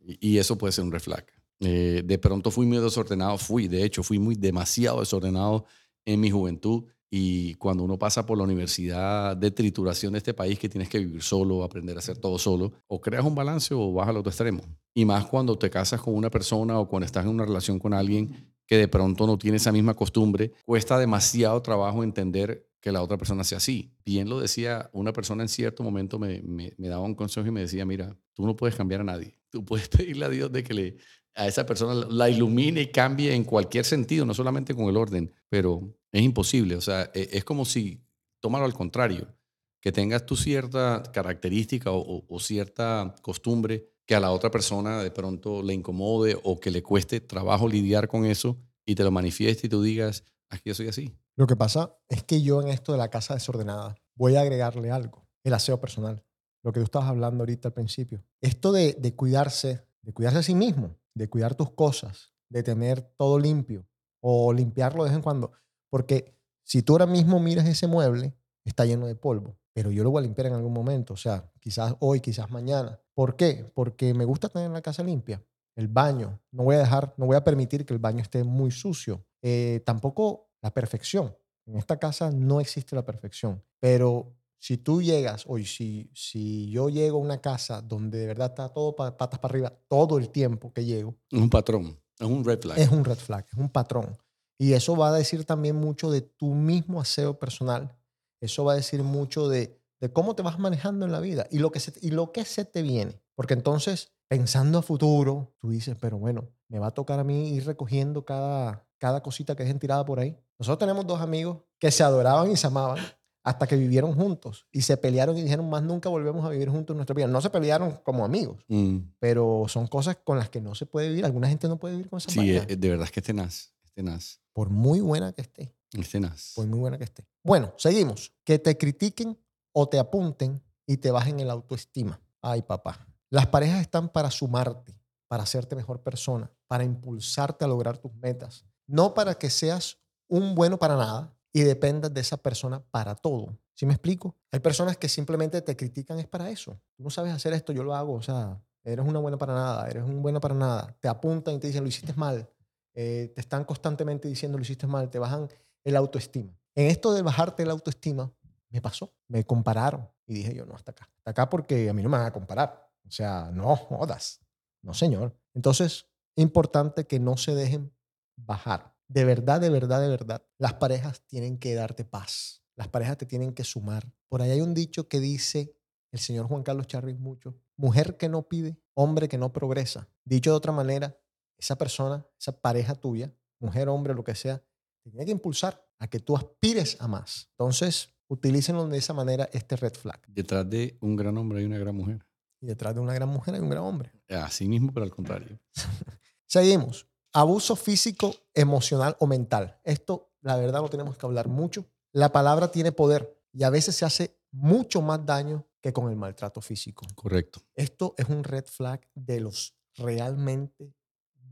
[0.06, 1.26] Y, eso puede ser un reflag.
[1.58, 5.64] Eh, de pronto fui muy desordenado, fui, de hecho, fui muy demasiado desordenado
[6.04, 10.58] en mi juventud y cuando uno pasa por la universidad de trituración de este país,
[10.58, 13.92] que tienes que vivir solo, aprender a hacer todo solo, o creas un balance o
[13.92, 14.60] vas al otro extremo.
[14.94, 17.94] Y más cuando te casas con una persona o cuando estás en una relación con
[17.94, 23.02] alguien que de pronto no tiene esa misma costumbre, cuesta demasiado trabajo entender que la
[23.02, 23.94] otra persona sea así.
[24.04, 27.50] Bien lo decía una persona en cierto momento, me, me, me daba un consejo y
[27.50, 29.38] me decía, mira, tú no puedes cambiar a nadie.
[29.50, 30.96] Tú puedes pedirle a Dios de que le,
[31.38, 35.32] a esa persona la ilumine y cambie en cualquier sentido, no solamente con el orden,
[35.48, 36.74] pero es imposible.
[36.74, 38.02] O sea, e, es como si,
[38.40, 39.32] tómalo al contrario,
[39.80, 45.62] que tengas tu cierta característica o, cierta costumbre que a la otra persona de pronto
[45.62, 49.70] le incomode o que le cueste trabajo lidiar con eso y te lo manifieste y
[49.70, 51.14] tú digas, aquí yo soy así.
[51.36, 54.90] Lo que pasa es que yo en esto de la casa desordenada voy a agregarle
[54.90, 56.24] algo, el aseo personal,
[56.64, 58.24] lo que tú estabas hablando ahorita al principio.
[58.40, 63.02] Esto de, de cuidarse, de cuidarse a sí mismo, de cuidar tus cosas, de tener
[63.16, 63.86] todo limpio
[64.20, 65.52] o limpiarlo de vez en cuando.
[65.90, 70.10] Porque si tú ahora mismo miras ese mueble, está lleno de polvo, pero yo lo
[70.10, 73.00] voy a limpiar en algún momento, o sea, quizás hoy, quizás mañana.
[73.14, 73.70] ¿Por qué?
[73.74, 75.42] Porque me gusta tener la casa limpia.
[75.76, 78.70] El baño, no voy a dejar, no voy a permitir que el baño esté muy
[78.70, 79.24] sucio.
[79.42, 81.36] Eh, tampoco la perfección.
[81.66, 86.88] En esta casa no existe la perfección, pero si tú llegas, hoy, si, si yo
[86.88, 90.72] llego a una casa donde de verdad está todo patas para arriba todo el tiempo
[90.72, 91.16] que llego.
[91.30, 92.78] Es un patrón, es un red flag.
[92.78, 94.16] Es un red flag, es un patrón.
[94.58, 97.96] Y eso va a decir también mucho de tu mismo aseo personal.
[98.40, 101.58] Eso va a decir mucho de, de cómo te vas manejando en la vida y
[101.58, 103.22] lo, que se, y lo que se te viene.
[103.36, 107.50] Porque entonces, pensando a futuro, tú dices, pero bueno, me va a tocar a mí
[107.50, 110.36] ir recogiendo cada, cada cosita que dejen tirada por ahí.
[110.58, 112.98] Nosotros tenemos dos amigos que se adoraban y se amaban
[113.48, 116.92] hasta que vivieron juntos y se pelearon y dijeron, más nunca volvemos a vivir juntos
[116.92, 117.26] en nuestra vida.
[117.28, 118.98] No se pelearon como amigos, mm.
[119.18, 121.24] pero son cosas con las que no se puede vivir.
[121.24, 123.72] Alguna gente no puede vivir con esa Sí, eh, de verdad es que es tenaz,
[123.82, 124.40] es tenaz.
[124.52, 125.74] Por muy buena que esté.
[125.94, 126.52] Es tenaz.
[126.56, 127.26] Por muy buena que esté.
[127.42, 128.34] Bueno, seguimos.
[128.44, 129.38] Que te critiquen
[129.72, 132.20] o te apunten y te bajen el autoestima.
[132.42, 133.08] Ay, papá.
[133.30, 134.94] Las parejas están para sumarte,
[135.26, 138.66] para hacerte mejor persona, para impulsarte a lograr tus metas.
[138.86, 139.96] No para que seas
[140.28, 143.58] un bueno para nada, y dependas de esa persona para todo.
[143.74, 144.36] ¿Sí me explico?
[144.50, 146.80] Hay personas que simplemente te critican es para eso.
[146.96, 148.14] Tú no sabes hacer esto, yo lo hago.
[148.14, 150.96] O sea, eres una buena para nada, eres un bueno para nada.
[151.00, 152.48] Te apuntan y te dicen, lo hiciste mal.
[152.94, 155.08] Eh, te están constantemente diciendo, lo hiciste mal.
[155.10, 155.48] Te bajan
[155.84, 156.52] el autoestima.
[156.74, 158.32] En esto de bajarte el autoestima,
[158.70, 159.14] me pasó.
[159.28, 160.08] Me compararon.
[160.26, 161.08] Y dije yo, no, hasta acá.
[161.18, 162.90] Hasta acá porque a mí no me van a comparar.
[163.06, 164.40] O sea, no jodas.
[164.82, 165.36] No, señor.
[165.54, 167.92] Entonces, importante que no se dejen
[168.36, 172.62] bajar de verdad, de verdad, de verdad, las parejas tienen que darte paz.
[172.76, 174.12] Las parejas te tienen que sumar.
[174.28, 175.74] Por ahí hay un dicho que dice
[176.12, 180.08] el señor Juan Carlos Charris mucho, mujer que no pide, hombre que no progresa.
[180.24, 181.18] Dicho de otra manera,
[181.58, 184.62] esa persona, esa pareja tuya, mujer, hombre, lo que sea,
[185.02, 187.48] te tiene que impulsar a que tú aspires a más.
[187.52, 190.20] Entonces, utilícenlo de esa manera este red flag.
[190.28, 192.24] Detrás de un gran hombre hay una gran mujer.
[192.60, 194.12] Y detrás de una gran mujer hay un gran hombre.
[194.28, 195.60] Así mismo, pero al contrario.
[196.46, 197.06] Seguimos.
[197.32, 199.80] Abuso físico, emocional o mental.
[199.84, 201.86] Esto, la verdad, lo tenemos que hablar mucho.
[202.12, 206.16] La palabra tiene poder y a veces se hace mucho más daño que con el
[206.16, 207.06] maltrato físico.
[207.14, 207.60] Correcto.
[207.74, 210.94] Esto es un red flag de los realmente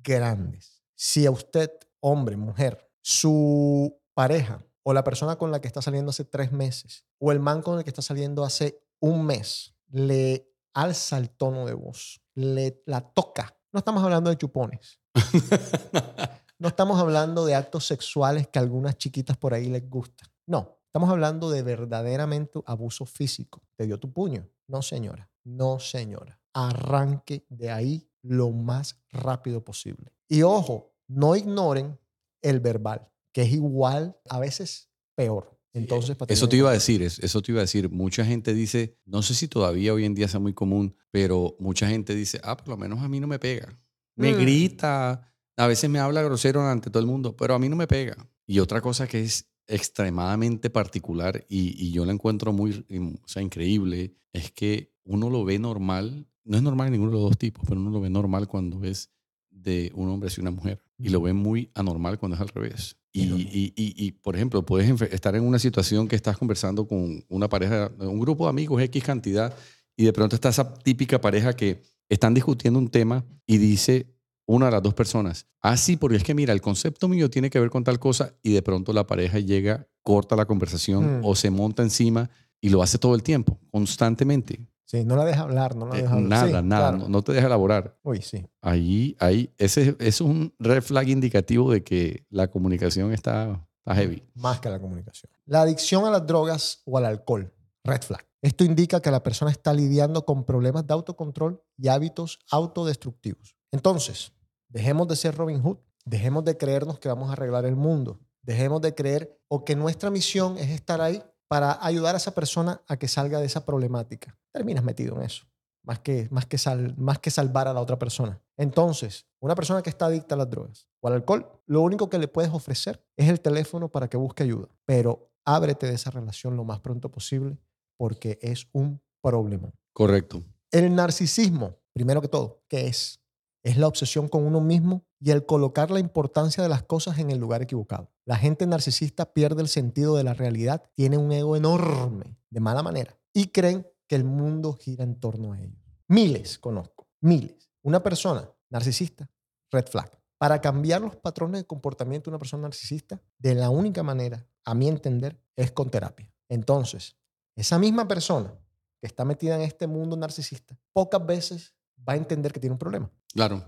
[0.02, 0.82] grandes.
[0.94, 6.10] Si a usted, hombre, mujer, su pareja o la persona con la que está saliendo
[6.10, 10.50] hace tres meses o el man con el que está saliendo hace un mes le
[10.74, 13.56] alza el tono de voz, le la toca.
[13.72, 15.00] No estamos hablando de chupones.
[16.59, 20.24] No estamos hablando de actos sexuales que a algunas chiquitas por ahí les gusta.
[20.46, 23.62] No, estamos hablando de verdaderamente abuso físico.
[23.76, 24.48] ¿Te dio tu puño?
[24.66, 25.31] No, señora.
[25.44, 26.40] No, señora.
[26.55, 30.14] Arranque de ahí lo más rápido posible.
[30.29, 31.98] Y ojo, no ignoren
[32.40, 35.59] el verbal, que es igual, a veces peor.
[35.74, 37.90] Entonces, para Eso te iba a decir, es- eso te iba a decir.
[37.90, 41.87] Mucha gente dice, no sé si todavía hoy en día sea muy común, pero mucha
[41.87, 43.79] gente dice, ah, por lo menos a mí no me pega.
[44.16, 44.38] Me Mm.
[44.40, 47.87] grita, a veces me habla grosero ante todo el mundo, pero a mí no me
[47.87, 48.16] pega.
[48.46, 52.85] Y otra cosa que es extremadamente particular y, y yo la encuentro muy
[53.22, 57.18] o sea, increíble es que uno lo ve normal, no es normal en ninguno de
[57.18, 59.11] los dos tipos, pero uno lo ve normal cuando es
[59.50, 61.24] de un hombre hacia una mujer y lo Ujú.
[61.26, 62.96] ve muy anormal cuando es al revés.
[63.12, 67.24] Y, y- y- y, por ejemplo, puedes estar en una situación que estás conversando con
[67.29, 69.55] una pareja, un grupo de amigos, X cantidad,
[69.96, 74.07] y de pronto está esa típica pareja que están discutiendo un tema y dice
[74.47, 77.51] una de las dos personas, ah, sí, porque es que mira, el concepto mío tiene
[77.51, 81.25] que ver con tal cosa, y de pronto la pareja llega, corta la conversación Mm.
[81.25, 84.61] o se monta encima y lo hace todo el tiempo, constantemente.
[84.85, 86.29] Sí, no la deja hablar, no la Eh, deja hablar.
[86.29, 86.99] nada, Sí, nada, claro.
[86.99, 87.99] no, no te deja elaborar.
[88.05, 88.47] Uy, sí.
[88.62, 93.95] Ahí, ahí, ese, ese es un red flag indicativo de que la comunicación está, está
[93.97, 94.23] heavy.
[94.35, 95.31] Más que la comunicación.
[95.47, 97.53] La adicción a las drogas o al alcohol.
[97.83, 98.25] Red flag.
[98.42, 103.57] Esto indica que la persona está lidiando con problemas de autocontrol y hábitos autodestructivos.
[103.72, 104.33] Entonces,
[104.68, 105.79] dejemos de ser Robin Hood.
[106.05, 108.20] Dejemos de creernos que vamos a arreglar el mundo.
[108.42, 112.81] Dejemos de creer o que nuestra misión es estar ahí para ayudar a esa persona
[112.87, 114.38] a que salga de esa problemática.
[114.53, 115.46] Terminas metido en eso.
[115.83, 116.59] Más que, más, que
[116.96, 118.40] más que salvar a la otra persona.
[118.57, 122.18] Entonces, una persona que está adicta a las drogas o al alcohol, lo único que
[122.18, 124.68] le puedes ofrecer es el teléfono para que busque ayuda.
[124.85, 127.59] Pero ábrete de esa relación lo más pronto posible
[127.96, 129.72] porque es un problema.
[129.92, 130.44] Correcto.
[130.70, 133.20] El narcisismo, primero que todo, ¿qué es?
[133.62, 137.30] Es la obsesión con uno mismo y el colocar la importancia de las cosas en
[137.30, 138.12] el lugar equivocado.
[138.24, 142.82] La gente narcisista pierde el sentido de la realidad, tiene un ego enorme, de mala
[142.82, 145.82] manera, y creen que el mundo gira en torno a ellos.
[146.09, 147.70] Miles conozco, miles.
[147.82, 149.28] Una persona narcisista,
[149.70, 150.11] red flag.
[150.38, 154.74] Para cambiar los patrones de comportamiento de una persona narcisista, de la única manera, a
[154.74, 156.30] mi entender, es con terapia.
[156.48, 157.16] Entonces,
[157.57, 158.55] esa misma persona
[159.01, 161.75] que está metida en este mundo narcisista, pocas veces
[162.09, 163.11] va a entender que tiene un problema.
[163.33, 163.62] Claro.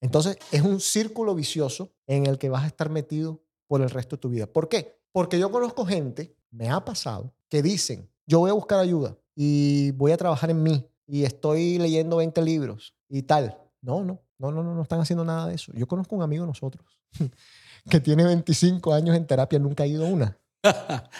[0.00, 4.16] Entonces, es un círculo vicioso en el que vas a estar metido por el resto
[4.16, 4.46] de tu vida.
[4.46, 5.00] ¿Por qué?
[5.12, 9.90] Porque yo conozco gente, me ha pasado, que dicen, yo voy a buscar ayuda y
[9.92, 13.58] voy a trabajar en mí y estoy leyendo 20 libros y tal.
[13.82, 15.72] No, no, no, no, no, no están haciendo nada de eso.
[15.74, 16.84] Yo conozco un amigo de nosotros
[17.90, 20.38] que tiene 25 años en terapia, nunca ha ido a una.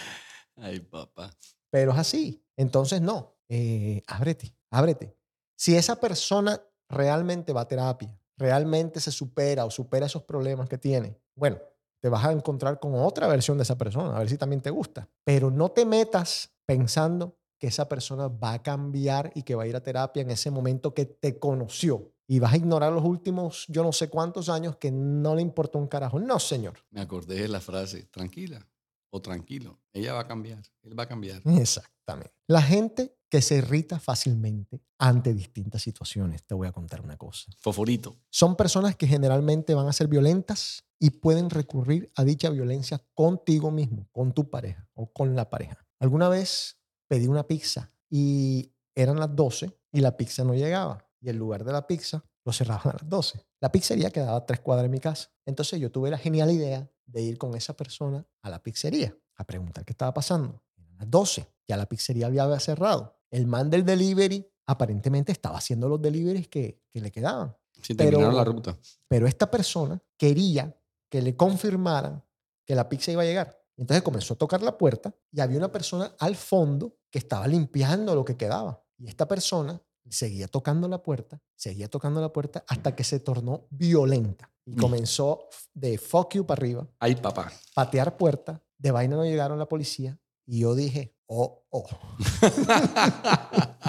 [0.57, 1.35] Ay, papá.
[1.71, 2.45] Pero es así.
[2.57, 5.17] Entonces, no, eh, ábrete, ábrete.
[5.57, 10.79] Si esa persona realmente va a terapia, realmente se supera o supera esos problemas que
[10.79, 11.59] tiene, bueno,
[12.01, 14.71] te vas a encontrar con otra versión de esa persona, a ver si también te
[14.71, 15.09] gusta.
[15.25, 19.67] Pero no te metas pensando que esa persona va a cambiar y que va a
[19.67, 22.13] ir a terapia en ese momento que te conoció.
[22.27, 25.79] Y vas a ignorar los últimos, yo no sé cuántos años que no le importó
[25.79, 26.19] un carajo.
[26.19, 26.79] No, señor.
[26.91, 28.67] Me acordé de la frase, tranquila
[29.11, 29.81] o tranquilo.
[29.93, 31.43] Ella va a cambiar, él va a cambiar.
[31.45, 32.33] Exactamente.
[32.47, 37.51] La gente que se irrita fácilmente ante distintas situaciones, te voy a contar una cosa.
[37.59, 38.17] Foforito.
[38.29, 43.71] Son personas que generalmente van a ser violentas y pueden recurrir a dicha violencia contigo
[43.71, 45.87] mismo, con tu pareja o con la pareja.
[46.01, 51.07] Alguna vez pedí una pizza y eran las 12 y la pizza no llegaba.
[51.21, 53.45] Y el lugar de la pizza lo cerraban a las 12.
[53.61, 55.31] La pizzería quedaba a tres cuadras de mi casa.
[55.45, 59.45] Entonces yo tuve la genial idea de ir con esa persona a la pizzería a
[59.45, 60.63] preguntar qué estaba pasando.
[60.77, 63.17] Eran las 12, ya la pizzería había cerrado.
[63.31, 67.57] El man del delivery aparentemente estaba haciendo los deliveries que, que le quedaban.
[67.83, 68.79] Sí, Pero- terminaron la ruta.
[69.09, 70.77] Pero esta persona quería
[71.09, 72.23] que le confirmaran
[72.65, 73.59] que la pizza iba a llegar.
[73.77, 78.15] Entonces comenzó a tocar la puerta y había una persona al fondo que estaba limpiando
[78.15, 78.85] lo que quedaba.
[78.99, 83.67] Y esta persona seguía tocando la puerta, seguía tocando la puerta hasta que se tornó
[83.71, 84.51] violenta.
[84.73, 87.53] Y comenzó de fuck you para arriba, Ay, papá.
[87.75, 88.63] patear puerta.
[88.79, 90.19] De vaina no llegaron la policía.
[90.47, 91.87] Y yo dije, oh, oh.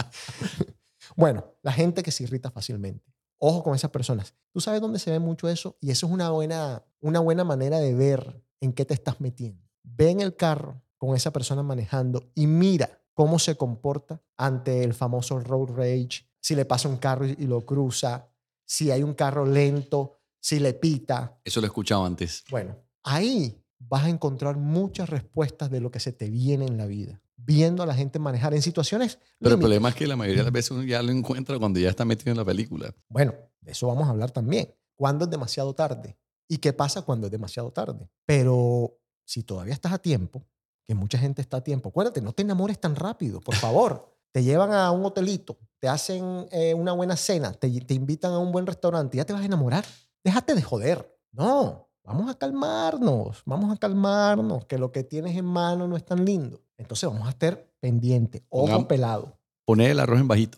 [1.15, 3.13] Bueno, la gente que se irrita fácilmente.
[3.37, 4.33] Ojo con esas personas.
[4.51, 7.79] Tú sabes dónde se ve mucho eso y eso es una buena, una buena manera
[7.79, 9.63] de ver en qué te estás metiendo.
[9.83, 14.93] Ve en el carro con esa persona manejando y mira cómo se comporta ante el
[14.93, 16.29] famoso road rage.
[16.39, 18.29] Si le pasa un carro y lo cruza,
[18.65, 21.39] si hay un carro lento, si le pita.
[21.45, 22.43] Eso lo he escuchado antes.
[22.49, 26.85] Bueno, ahí vas a encontrar muchas respuestas de lo que se te viene en la
[26.85, 27.21] vida.
[27.37, 29.17] Viendo a la gente manejar en situaciones.
[29.39, 31.79] Pero el problema es que la mayoría de las veces uno ya lo encuentra cuando
[31.79, 32.93] ya está metido en la película.
[33.09, 34.73] Bueno, de eso vamos a hablar también.
[34.95, 36.17] ¿Cuándo es demasiado tarde?
[36.47, 38.09] ¿Y qué pasa cuando es demasiado tarde?
[38.25, 40.45] Pero si todavía estás a tiempo,
[40.85, 44.13] que mucha gente está a tiempo, acuérdate, no te enamores tan rápido, por favor.
[44.31, 48.37] te llevan a un hotelito, te hacen eh, una buena cena, te, te invitan a
[48.37, 49.85] un buen restaurante, ya te vas a enamorar.
[50.23, 51.17] Déjate de joder.
[51.31, 56.05] No, vamos a calmarnos, vamos a calmarnos, que lo que tienes en mano no es
[56.05, 56.61] tan lindo.
[56.77, 59.39] Entonces vamos a estar pendiente, ojo pelado.
[59.65, 60.57] Poner el arroz en bajito.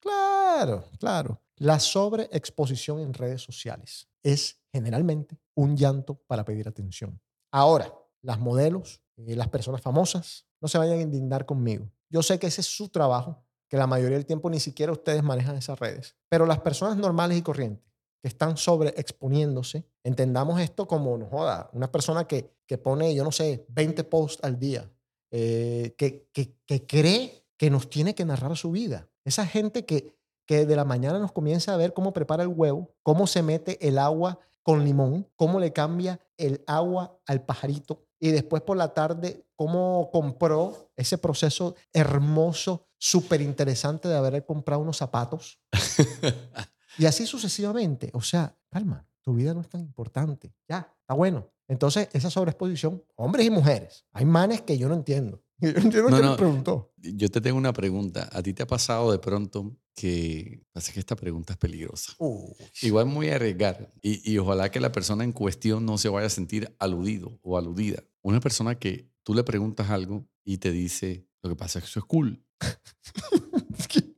[0.00, 1.40] Claro, claro.
[1.56, 7.20] La sobreexposición en redes sociales es generalmente un llanto para pedir atención.
[7.52, 11.88] Ahora, las modelos, eh, las personas famosas, no se vayan a indignar conmigo.
[12.08, 15.22] Yo sé que ese es su trabajo, que la mayoría del tiempo ni siquiera ustedes
[15.22, 17.93] manejan esas redes, pero las personas normales y corrientes
[18.24, 24.02] que están sobreexponiéndose, entendamos esto como, una persona que, que pone, yo no sé, 20
[24.04, 24.90] posts al día,
[25.30, 29.10] eh, que, que, que cree que nos tiene que narrar su vida.
[29.26, 32.94] Esa gente que, que de la mañana nos comienza a ver cómo prepara el huevo,
[33.02, 38.30] cómo se mete el agua con limón, cómo le cambia el agua al pajarito y
[38.30, 44.96] después por la tarde cómo compró ese proceso hermoso, súper interesante de haber comprado unos
[44.96, 45.60] zapatos.
[46.98, 48.10] y así sucesivamente.
[48.14, 50.52] O sea, calma, tu vida no es tan importante.
[50.68, 51.50] Ya, está bueno.
[51.66, 54.04] Entonces, esa sobreexposición, hombres y mujeres.
[54.12, 55.42] Hay manes que yo no entiendo.
[55.60, 56.30] Yo no entiendo No, no.
[56.32, 56.92] me preguntó.
[56.98, 58.28] Yo te tengo una pregunta.
[58.32, 60.66] ¿A ti te ha pasado de pronto que...
[60.72, 62.12] Pasa que esta pregunta es peligrosa.
[62.18, 62.52] Uy.
[62.82, 66.26] Igual voy a arriesgar y, y ojalá que la persona en cuestión no se vaya
[66.26, 68.02] a sentir aludido o aludida.
[68.20, 71.88] Una persona que tú le preguntas algo y te dice, lo que pasa es que
[71.90, 72.44] eso es cool.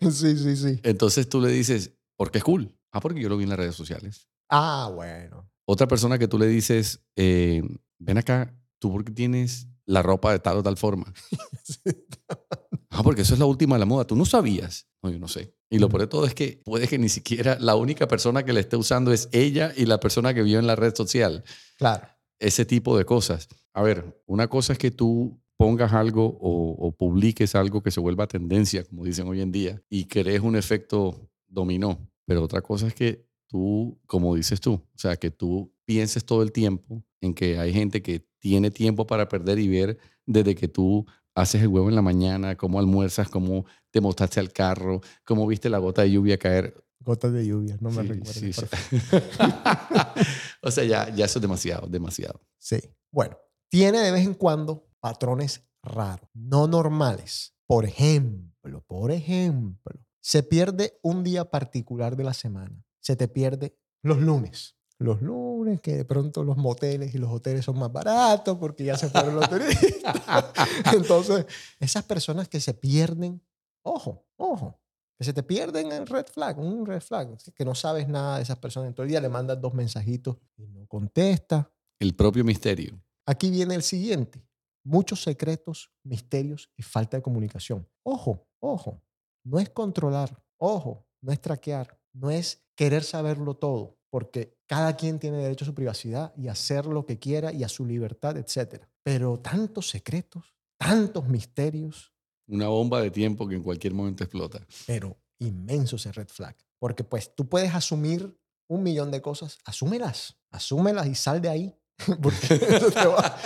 [0.10, 0.80] sí, sí, sí.
[0.82, 2.76] Entonces tú le dices, ¿por qué es cool?
[2.92, 4.28] Ah, porque yo lo vi en las redes sociales.
[4.48, 5.50] Ah, bueno.
[5.66, 7.62] Otra persona que tú le dices, eh,
[7.98, 11.12] ven acá, ¿tú por qué tienes la ropa de tal o tal forma?
[12.96, 14.06] Ah, porque eso es la última de la moda.
[14.06, 14.86] Tú no sabías.
[15.02, 15.52] No, yo no sé.
[15.68, 18.52] Y lo peor de todo es que puede que ni siquiera la única persona que
[18.52, 21.42] le esté usando es ella y la persona que vio en la red social.
[21.76, 22.06] Claro.
[22.38, 23.48] Ese tipo de cosas.
[23.72, 28.00] A ver, una cosa es que tú pongas algo o, o publiques algo que se
[28.00, 31.98] vuelva tendencia, como dicen hoy en día, y crees un efecto dominó.
[32.26, 36.42] Pero otra cosa es que tú, como dices tú, o sea, que tú pienses todo
[36.42, 40.68] el tiempo en que hay gente que tiene tiempo para perder y ver desde que
[40.68, 45.46] tú haces el huevo en la mañana, cómo almuerzas, cómo te montaste al carro, cómo
[45.46, 46.74] viste la gota de lluvia caer.
[47.00, 48.32] Gotas de lluvia, no me Sí, recuerdo.
[48.32, 48.62] sí, sí.
[50.62, 52.40] o sea, ya, ya eso es demasiado, demasiado.
[52.58, 52.76] Sí.
[53.12, 53.36] Bueno,
[53.68, 57.54] tiene de vez en cuando patrones raros, no normales.
[57.66, 62.82] Por ejemplo, por ejemplo, se pierde un día particular de la semana.
[63.00, 64.78] Se te pierde los lunes.
[64.98, 68.96] Los lunes, que de pronto los moteles y los hoteles son más baratos porque ya
[68.96, 70.22] se fueron los turistas.
[70.94, 71.44] Entonces,
[71.78, 73.42] esas personas que se pierden,
[73.82, 74.80] ojo, ojo,
[75.18, 78.44] que se te pierden en red flag, un red flag, que no sabes nada de
[78.44, 78.94] esas personas.
[78.94, 81.70] Todo el día le mandas dos mensajitos y no contesta.
[81.98, 82.98] El propio misterio.
[83.26, 84.42] Aquí viene el siguiente.
[84.84, 87.88] Muchos secretos, misterios y falta de comunicación.
[88.02, 89.02] Ojo, ojo.
[89.44, 90.42] No es controlar.
[90.58, 91.98] Ojo, no es traquear.
[92.12, 93.98] No es querer saberlo todo.
[94.10, 97.64] Porque cada quien tiene derecho a su privacidad y a hacer lo que quiera y
[97.64, 98.84] a su libertad, etc.
[99.02, 102.12] Pero tantos secretos, tantos misterios,
[102.46, 104.60] Una bomba de tiempo que en cualquier momento explota.
[104.86, 106.54] pero inmenso ese red flag.
[106.78, 109.58] Porque pues tú puedes asumir un millón de cosas.
[109.64, 110.36] Asúmelas.
[110.50, 111.74] Asúmelas y sal de ahí.
[112.22, 113.36] Porque eso te va.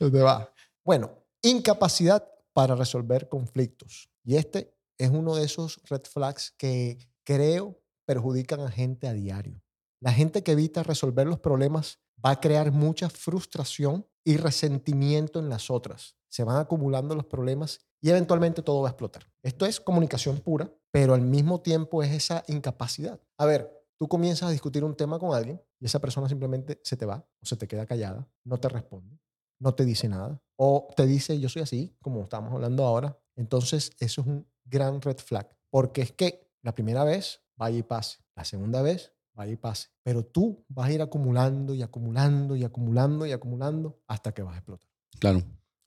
[0.00, 0.52] eso te va.
[0.88, 1.10] Bueno,
[1.42, 4.08] incapacidad para resolver conflictos.
[4.24, 9.62] Y este es uno de esos red flags que creo perjudican a gente a diario.
[10.00, 15.50] La gente que evita resolver los problemas va a crear mucha frustración y resentimiento en
[15.50, 16.16] las otras.
[16.30, 19.30] Se van acumulando los problemas y eventualmente todo va a explotar.
[19.42, 23.20] Esto es comunicación pura, pero al mismo tiempo es esa incapacidad.
[23.36, 26.96] A ver, tú comienzas a discutir un tema con alguien y esa persona simplemente se
[26.96, 29.20] te va o se te queda callada, no te responde,
[29.58, 33.16] no te dice nada o te dice yo soy así, como estamos hablando ahora.
[33.36, 37.82] Entonces eso es un gran red flag, porque es que la primera vez vaya y
[37.82, 42.56] pase, la segunda vez vaya y pase, pero tú vas a ir acumulando y acumulando
[42.56, 44.88] y acumulando y acumulando hasta que vas a explotar.
[45.20, 45.42] Claro.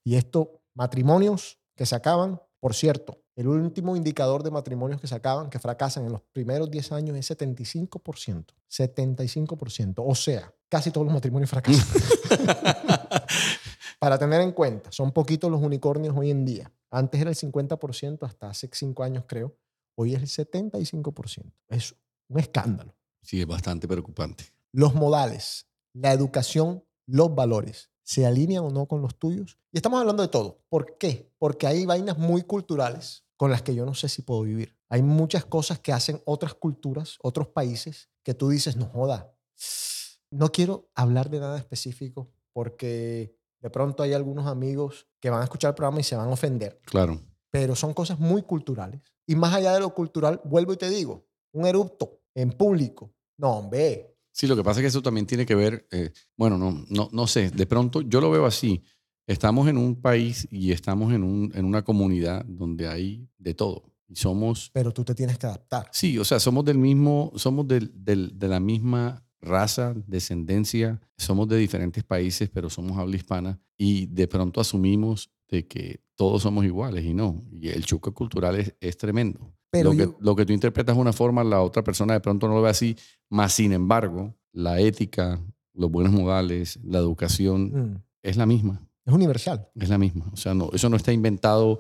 [0.06, 5.16] Y esto, matrimonios que se acaban, por cierto, el último indicador de matrimonios que se
[5.16, 8.46] acaban, que fracasan en los primeros 10 años es 75%.
[8.70, 9.96] 75%.
[9.98, 11.86] O sea, casi todos los matrimonios fracasan.
[14.02, 16.74] Para tener en cuenta, son poquitos los unicornios hoy en día.
[16.90, 19.56] Antes era el 50%, hasta hace 5 años creo.
[19.94, 21.54] Hoy es el 75%.
[21.70, 21.96] Es
[22.28, 22.96] un escándalo.
[23.22, 24.46] Sí, es bastante preocupante.
[24.72, 29.60] los modales, la educación, los valores, ¿se alinean o no con los tuyos?
[29.72, 30.64] Y estamos hablando de todo.
[30.68, 31.32] ¿Por qué?
[31.38, 34.76] Porque hay vainas muy culturales con las que yo no sé si puedo vivir.
[34.90, 39.36] Hay muchas cosas que hacen otras culturas, otros países, que tú dices, no joda.
[40.32, 45.44] No quiero hablar de nada específico porque de pronto hay algunos amigos que van a
[45.44, 46.82] escuchar el programa y se van a ofender.
[46.86, 47.22] Claro.
[47.52, 49.02] Pero son cosas muy culturales.
[49.28, 53.14] Y más allá de lo cultural, vuelvo y te digo, un erupto en público.
[53.38, 54.18] No, hombre.
[54.32, 57.10] Sí, lo que pasa es que eso también tiene que ver, eh, bueno, no, no,
[57.12, 58.84] no sé, de pronto yo lo veo así.
[59.28, 63.84] Estamos en un país y estamos en, un, en una comunidad donde hay de todo.
[64.08, 64.72] Y somos...
[64.74, 65.90] Pero tú te tienes que adaptar.
[65.94, 71.48] Sí, o sea, somos del mismo, somos del, del, de la misma raza, descendencia, somos
[71.48, 76.64] de diferentes países, pero somos habla hispana y de pronto asumimos de que todos somos
[76.66, 77.42] iguales y no.
[77.52, 79.54] Y el choque cultural es, es tremendo.
[79.72, 82.20] Pero lo, yo- que, lo que tú interpretas de una forma, la otra persona de
[82.22, 82.96] pronto no lo ve así,
[83.30, 85.42] más sin embargo, la ética,
[85.74, 87.64] los buenos modales, la educación
[87.94, 88.88] Mm, es la misma.
[89.06, 89.68] Es universal.
[89.76, 90.30] Es la misma.
[90.32, 91.80] O sea, no, eso no está inventado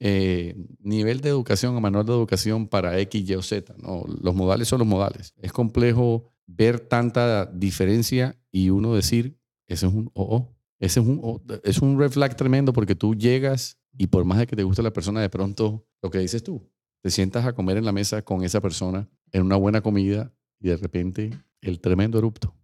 [0.00, 3.74] eh, nivel de educación o manual de educación para X, Y o Z.
[3.78, 5.34] No, los modales son los modales.
[5.42, 10.54] Es complejo ver tanta diferencia y uno decir, ese es un OO.
[10.78, 14.46] Ese es un, es un red flag tremendo porque tú llegas y por más de
[14.48, 16.68] que te guste la persona, de pronto, lo que dices tú,
[17.02, 20.68] te sientas a comer en la mesa con esa persona en una buena comida y
[20.68, 21.30] de repente
[21.60, 22.54] el tremendo erupto.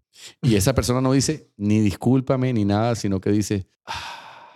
[0.42, 4.52] Y esa persona no dice ni discúlpame ni nada, sino que dice, "Ah,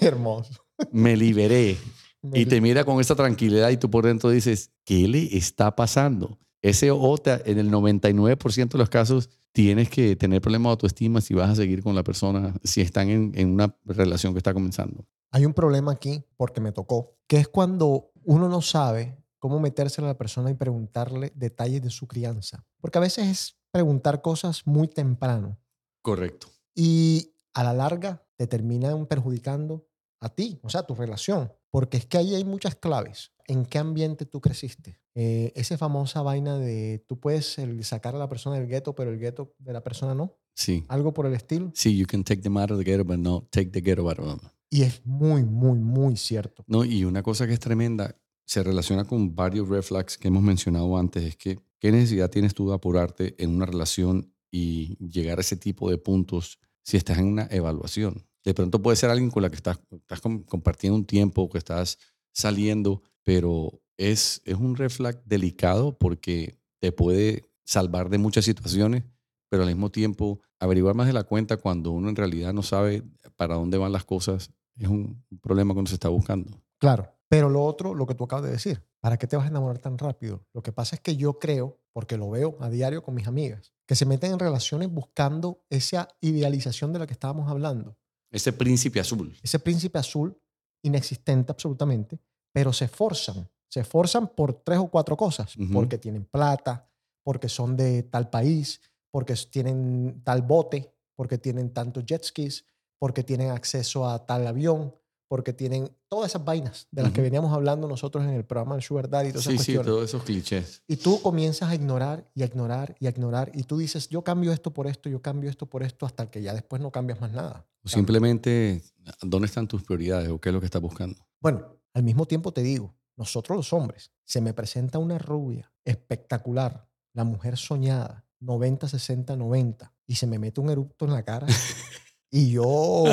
[0.00, 0.66] Hermoso.
[0.92, 1.76] me liberé.
[2.34, 6.38] Y te mira con esa tranquilidad y tú por dentro dices, ¿qué le está pasando?
[6.62, 11.20] Ese O, te- en el 99% de los casos, tienes que tener problemas de autoestima
[11.20, 14.52] si vas a seguir con la persona, si están en, en una relación que está
[14.52, 15.06] comenzando.
[15.32, 20.02] Hay un problema aquí, porque me tocó, que es cuando uno no sabe cómo meterse
[20.02, 22.66] a la persona y preguntarle detalles de su crianza.
[22.80, 25.58] Porque a veces es preguntar cosas muy temprano
[26.02, 26.48] Correcto.
[26.74, 29.86] y a la larga te terminan perjudicando
[30.20, 31.52] a ti, o sea, tu relación.
[31.70, 33.32] Porque es que ahí hay muchas claves.
[33.46, 35.00] ¿En qué ambiente tú creciste?
[35.14, 39.10] Eh, esa famosa vaina de tú puedes el, sacar a la persona del gueto, pero
[39.10, 40.36] el gueto de la persona no.
[40.54, 40.84] Sí.
[40.88, 41.72] Algo por el estilo.
[41.74, 44.18] Sí, you can take them out of the ghetto, but no take the ghetto out
[44.18, 44.50] of them.
[44.68, 46.64] Y es muy, muy, muy cierto.
[46.68, 50.42] No, y una cosa que es tremenda, se relaciona con varios red flags que hemos
[50.42, 55.38] mencionado antes, es que ¿qué necesidad tienes tú de apurarte en una relación y llegar
[55.38, 58.26] a ese tipo de puntos si estás en una evaluación?
[58.44, 61.58] De pronto puede ser alguien con la que estás, estás com- compartiendo un tiempo, que
[61.58, 61.98] estás
[62.32, 69.04] saliendo, pero es, es un red flag delicado porque te puede salvar de muchas situaciones,
[69.50, 73.02] pero al mismo tiempo averiguar más de la cuenta cuando uno en realidad no sabe
[73.36, 76.62] para dónde van las cosas es un problema cuando se está buscando.
[76.78, 77.12] Claro.
[77.28, 79.78] Pero lo otro, lo que tú acabas de decir, ¿para qué te vas a enamorar
[79.78, 80.44] tan rápido?
[80.52, 83.72] Lo que pasa es que yo creo, porque lo veo a diario con mis amigas,
[83.86, 87.96] que se meten en relaciones buscando esa idealización de la que estábamos hablando.
[88.30, 89.36] Ese príncipe azul.
[89.42, 90.36] Ese príncipe azul
[90.82, 92.18] inexistente absolutamente,
[92.52, 93.48] pero se esforzan.
[93.68, 95.54] Se esforzan por tres o cuatro cosas.
[95.72, 96.88] Porque tienen plata,
[97.22, 102.64] porque son de tal país, porque tienen tal bote, porque tienen tantos jet skis,
[102.98, 104.94] porque tienen acceso a tal avión,
[105.30, 107.26] porque tienen todas esas vainas de las que Ujú.
[107.26, 109.86] veníamos hablando nosotros en el programa del Sugar Daddy y todas esas Sí, sí, cuestiones.
[109.86, 110.82] todos esos clichés.
[110.88, 114.24] Y tú comienzas a ignorar y a ignorar y a ignorar y tú dices, yo
[114.24, 117.20] cambio esto por esto, yo cambio esto por esto, hasta que ya después no cambias
[117.20, 117.64] más nada.
[117.84, 118.82] O simplemente,
[119.22, 121.24] ¿dónde están tus prioridades o qué es lo que estás buscando?
[121.40, 126.88] Bueno, al mismo tiempo te digo, nosotros los hombres, se me presenta una rubia espectacular,
[127.12, 131.46] la mujer soñada, 90, 60, 90, y se me mete un erupto en la cara.
[132.32, 133.04] y yo,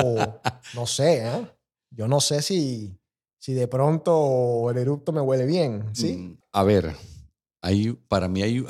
[0.73, 1.47] no sé, ¿eh?
[1.97, 2.95] Yo no sé si,
[3.39, 6.15] si de pronto el erupto me huele bien, ¿sí?
[6.15, 6.95] Mm, A ver,
[7.61, 8.63] hay, para mí hay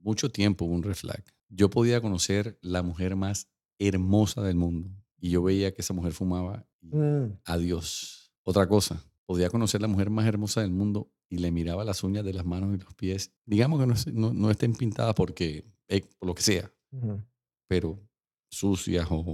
[0.00, 1.22] mucho tiempo un red flag.
[1.50, 3.48] Yo podía conocer la mujer más
[3.78, 4.88] hermosa del mundo
[5.20, 8.32] y yo veía que esa mujer fumaba Mm, adiós.
[8.42, 12.24] Otra cosa, podía conocer la mujer más hermosa del mundo y le miraba las uñas
[12.24, 13.30] de las manos y los pies.
[13.46, 16.72] Digamos que no, no- no estén pintadas porque, eh, por lo que sea,
[17.68, 18.00] pero
[18.50, 19.24] sucias o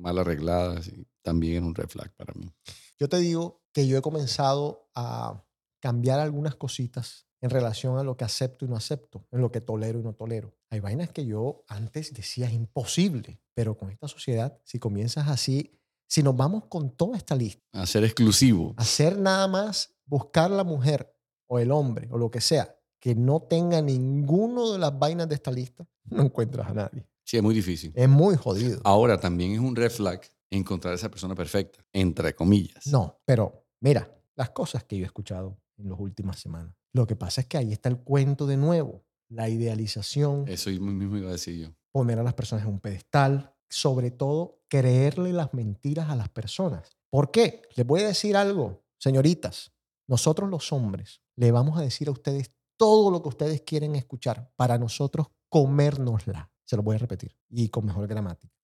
[0.00, 2.52] mal arregladas, y también es un red flag para mí.
[2.98, 5.44] Yo te digo que yo he comenzado a
[5.80, 9.60] cambiar algunas cositas en relación a lo que acepto y no acepto, en lo que
[9.60, 10.54] tolero y no tolero.
[10.68, 15.72] Hay vainas que yo antes decía es imposible, pero con esta sociedad, si comienzas así,
[16.06, 18.74] si nos vamos con toda esta lista, A ser exclusivo.
[18.76, 21.14] hacer nada más buscar la mujer
[21.46, 25.34] o el hombre o lo que sea que no tenga ninguno de las vainas de
[25.34, 27.08] esta lista, no encuentras a nadie.
[27.30, 27.92] Sí, es muy difícil.
[27.94, 28.80] Es muy jodido.
[28.82, 30.20] Ahora también es un red flag
[30.50, 32.88] encontrar a esa persona perfecta, entre comillas.
[32.88, 36.74] No, pero mira, las cosas que yo he escuchado en las últimas semanas.
[36.92, 41.18] Lo que pasa es que ahí está el cuento de nuevo, la idealización, Eso mismo
[41.18, 41.72] iba a decir yo.
[41.92, 46.96] poner a las personas en un pedestal, sobre todo creerle las mentiras a las personas.
[47.10, 47.62] ¿Por qué?
[47.76, 49.70] Les voy a decir algo, señoritas.
[50.08, 54.50] Nosotros los hombres le vamos a decir a ustedes todo lo que ustedes quieren escuchar
[54.56, 56.50] para nosotros comérnosla.
[56.70, 58.54] Se lo voy a repetir y con mejor gramática.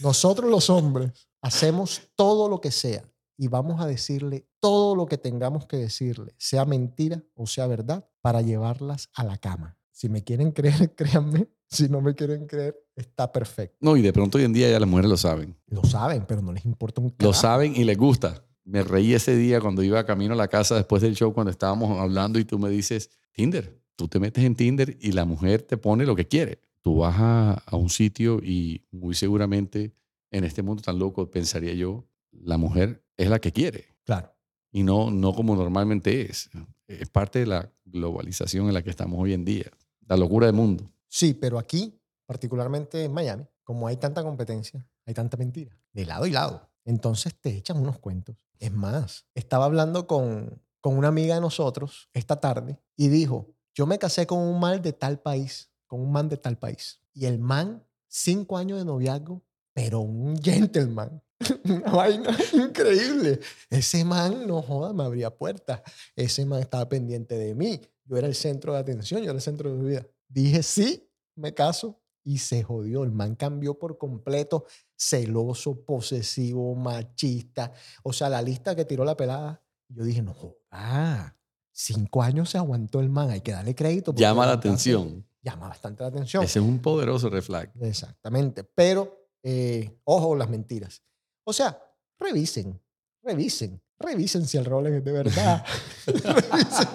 [0.00, 5.16] Nosotros los hombres hacemos todo lo que sea y vamos a decirle todo lo que
[5.16, 9.78] tengamos que decirle, sea mentira o sea verdad, para llevarlas a la cama.
[9.90, 11.48] Si me quieren creer, créanme.
[11.70, 13.78] Si no me quieren creer, está perfecto.
[13.80, 15.56] No, y de pronto hoy en día ya las mujeres lo saben.
[15.68, 17.32] Lo saben, pero no les importa un Lo carajo.
[17.32, 18.44] saben y les gusta.
[18.64, 21.98] Me reí ese día cuando iba camino a la casa después del show, cuando estábamos
[21.98, 25.78] hablando y tú me dices, Tinder, tú te metes en Tinder y la mujer te
[25.78, 26.67] pone lo que quiere.
[26.88, 29.92] Tú vas a, a un sitio y muy seguramente
[30.30, 34.34] en este mundo tan loco, pensaría yo, la mujer es la que quiere Claro.
[34.72, 36.48] y no, no como normalmente es.
[36.86, 39.66] Es parte de la globalización en la que estamos hoy en día,
[40.06, 40.90] la locura del mundo.
[41.08, 46.24] Sí, pero aquí, particularmente en Miami, como hay tanta competencia, hay tanta mentira, de lado
[46.24, 46.70] y lado.
[46.86, 48.34] Entonces te echan unos cuentos.
[48.58, 53.86] Es más, estaba hablando con, con una amiga de nosotros esta tarde y dijo, yo
[53.86, 57.00] me casé con un man de tal país, con un man de tal país.
[57.12, 61.20] Y el man, cinco años de noviazgo, pero un gentleman.
[61.64, 63.40] Una vaina increíble.
[63.70, 65.82] Ese man, no joda, me abría puertas.
[66.14, 67.80] Ese man estaba pendiente de mí.
[68.04, 70.06] Yo era el centro de atención, yo era el centro de mi vida.
[70.28, 72.00] Dije, sí, me caso.
[72.24, 73.04] Y se jodió.
[73.04, 74.66] El man cambió por completo.
[74.96, 77.72] Celoso, posesivo, machista.
[78.02, 79.62] O sea, la lista que tiró la pelada.
[79.88, 81.38] Yo dije, no joda.
[81.72, 83.30] Cinco años se aguantó el man.
[83.30, 84.12] Hay que darle crédito.
[84.14, 85.27] Llama la atención.
[85.48, 86.44] Llama bastante la atención.
[86.44, 87.72] Ese es un poderoso red flag.
[87.80, 88.64] Exactamente.
[88.64, 91.02] Pero, eh, ojo, las mentiras.
[91.42, 91.82] O sea,
[92.18, 92.78] revisen,
[93.22, 95.64] revisen, revisen si el Rolex es de verdad.
[96.06, 96.88] revisen,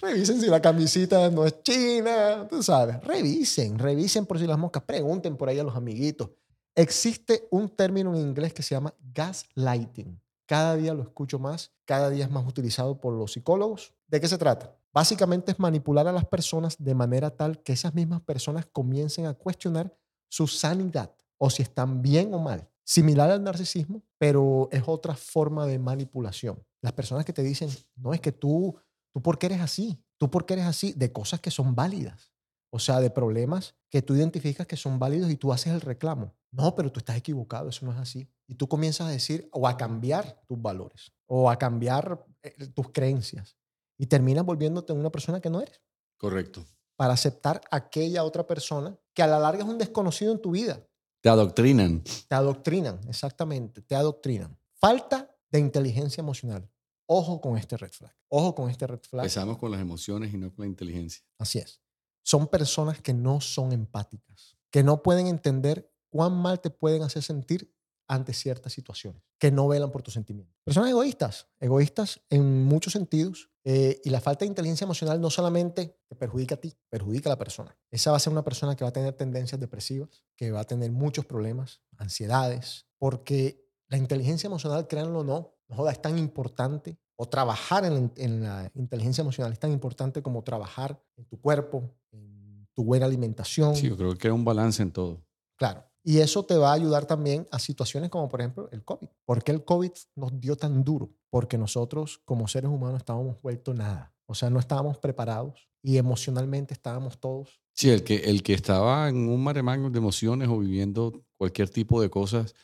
[0.00, 3.00] revisen si la camisita no es china, tú sabes.
[3.04, 4.82] Revisen, revisen por si las moscas.
[4.82, 6.30] Pregunten por ahí a los amiguitos.
[6.74, 10.20] Existe un término en inglés que se llama gaslighting.
[10.46, 13.94] Cada día lo escucho más, cada día es más utilizado por los psicólogos.
[14.08, 14.76] ¿De qué se trata?
[14.92, 19.32] Básicamente es manipular a las personas de manera tal que esas mismas personas comiencen a
[19.32, 19.96] cuestionar
[20.28, 22.68] su sanidad o si están bien o mal.
[22.84, 26.62] Similar al narcisismo, pero es otra forma de manipulación.
[26.82, 28.76] Las personas que te dicen, no es que tú,
[29.14, 32.32] tú por qué eres así, tú por qué eres así, de cosas que son válidas.
[32.70, 36.34] O sea, de problemas que tú identificas que son válidos y tú haces el reclamo.
[36.50, 38.28] No, pero tú estás equivocado, eso no es así.
[38.46, 42.90] Y tú comienzas a decir o a cambiar tus valores o a cambiar eh, tus
[42.90, 43.56] creencias
[43.98, 45.80] y terminas volviéndote una persona que no eres
[46.16, 46.64] Correcto.
[46.96, 50.52] para aceptar a aquella otra persona que a la larga es un desconocido en tu
[50.52, 50.84] vida.
[51.20, 52.02] Te adoctrinan.
[52.28, 54.58] Te adoctrinan, exactamente, te adoctrinan.
[54.74, 56.68] Falta de inteligencia emocional.
[57.06, 58.14] Ojo con este red flag.
[58.28, 59.24] Ojo con este red flag.
[59.24, 61.22] Empezamos con las emociones y no con la inteligencia.
[61.38, 61.80] Así es.
[62.22, 67.22] Son personas que no son empáticas, que no pueden entender cuán mal te pueden hacer
[67.22, 67.71] sentir
[68.12, 70.54] ante ciertas situaciones, que no velan por tus sentimientos.
[70.64, 75.96] Personas egoístas, egoístas en muchos sentidos, eh, y la falta de inteligencia emocional no solamente
[76.08, 77.76] te perjudica a ti, perjudica a la persona.
[77.90, 80.64] Esa va a ser una persona que va a tener tendencias depresivas, que va a
[80.64, 86.18] tener muchos problemas, ansiedades, porque la inteligencia emocional, créanlo o no, no joda, es tan
[86.18, 91.24] importante, o trabajar en, la- en la inteligencia emocional es tan importante como trabajar en
[91.26, 93.76] tu cuerpo, en tu buena alimentación.
[93.76, 95.24] Sí, yo creo que crea un balance en todo.
[95.56, 95.84] Claro.
[96.04, 99.08] Y eso te va a ayudar también a situaciones como, por ejemplo, el COVID.
[99.24, 101.10] ¿Por qué el COVID nos dio tan duro?
[101.30, 104.12] Porque nosotros, como seres humanos, estábamos vuelto nada.
[104.26, 107.60] O sea, no estábamos preparados y emocionalmente estábamos todos.
[107.74, 112.00] Sí, el que, el que estaba en un maremango de emociones o viviendo cualquier tipo
[112.02, 112.54] de cosas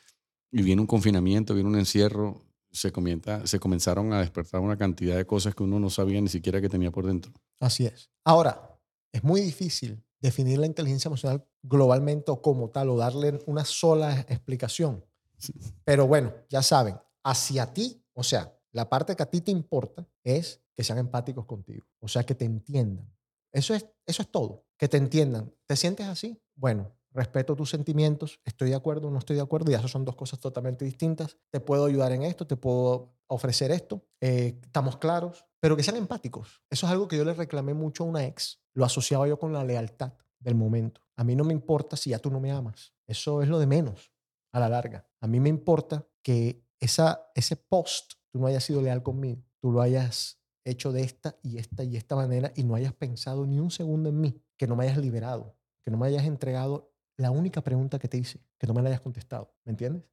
[0.50, 5.16] y viene un confinamiento, viene un encierro, se, comienza, se comenzaron a despertar una cantidad
[5.16, 7.32] de cosas que uno no sabía ni siquiera que tenía por dentro.
[7.60, 8.10] Así es.
[8.24, 8.78] Ahora,
[9.12, 14.20] es muy difícil definir la inteligencia emocional globalmente o como tal o darle una sola
[14.28, 15.04] explicación.
[15.38, 15.52] Sí.
[15.84, 20.06] Pero bueno, ya saben, hacia ti, o sea, la parte que a ti te importa
[20.24, 23.08] es que sean empáticos contigo, o sea, que te entiendan.
[23.52, 25.52] Eso es, eso es todo, que te entiendan.
[25.66, 26.40] ¿Te sientes así?
[26.54, 30.04] Bueno, respeto tus sentimientos, estoy de acuerdo o no estoy de acuerdo, y eso son
[30.04, 31.36] dos cosas totalmente distintas.
[31.50, 35.96] Te puedo ayudar en esto, te puedo ofrecer esto, eh, estamos claros, pero que sean
[35.96, 36.62] empáticos.
[36.70, 39.52] Eso es algo que yo le reclamé mucho a una ex, lo asociaba yo con
[39.52, 41.00] la lealtad del momento.
[41.16, 43.66] A mí no me importa si ya tú no me amas, eso es lo de
[43.66, 44.12] menos
[44.52, 45.06] a la larga.
[45.20, 49.72] A mí me importa que esa, ese post tú no hayas sido leal conmigo, tú
[49.72, 53.58] lo hayas hecho de esta y esta y esta manera y no hayas pensado ni
[53.58, 57.30] un segundo en mí, que no me hayas liberado, que no me hayas entregado la
[57.30, 60.04] única pregunta que te hice, que no me la hayas contestado, ¿me entiendes?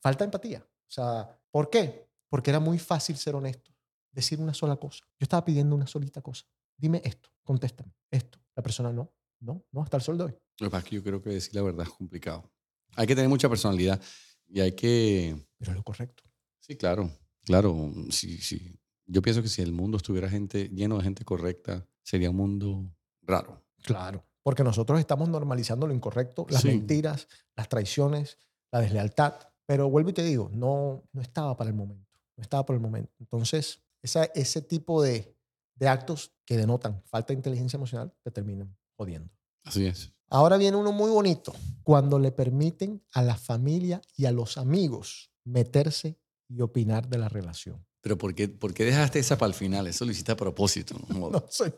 [0.00, 0.58] Falta empatía.
[0.60, 2.08] O sea, ¿por qué?
[2.28, 3.70] Porque era muy fácil ser honesto,
[4.16, 5.04] decir una sola cosa.
[5.18, 6.44] Yo estaba pidiendo una solita cosa.
[6.76, 8.40] Dime esto, contéstame esto.
[8.56, 9.12] La persona no.
[9.38, 10.32] No, no, hasta el sol de hoy.
[10.58, 12.50] Lo que pasa es que yo creo que decir la verdad es complicado.
[12.96, 14.00] Hay que tener mucha personalidad
[14.48, 15.46] y hay que...
[15.58, 16.24] Pero es lo correcto.
[16.58, 17.10] Sí, claro,
[17.44, 17.92] claro.
[18.10, 18.80] Sí, sí.
[19.04, 22.90] Yo pienso que si el mundo estuviera gente, lleno de gente correcta, sería un mundo
[23.22, 23.62] raro.
[23.82, 24.26] Claro.
[24.42, 26.68] Porque nosotros estamos normalizando lo incorrecto, las Sí.
[26.68, 28.38] mentiras, las traiciones,
[28.72, 29.34] la deslealtad.
[29.66, 32.10] Pero vuelvo y te digo, no, no estaba para el momento.
[32.36, 33.12] No estaba por el momento.
[33.20, 35.36] Entonces, esa, ese tipo de,
[35.74, 39.30] de actos que denotan falta de inteligencia emocional te terminan jodiendo.
[39.64, 40.12] Así es.
[40.28, 41.52] Ahora viene uno muy bonito,
[41.82, 47.28] cuando le permiten a la familia y a los amigos meterse y opinar de la
[47.28, 47.84] relación.
[48.00, 49.86] Pero ¿por qué, por qué dejaste esa para el final?
[49.86, 50.96] Eso lo hiciste a propósito.
[51.08, 51.30] ¿no?
[51.30, 51.74] No sé.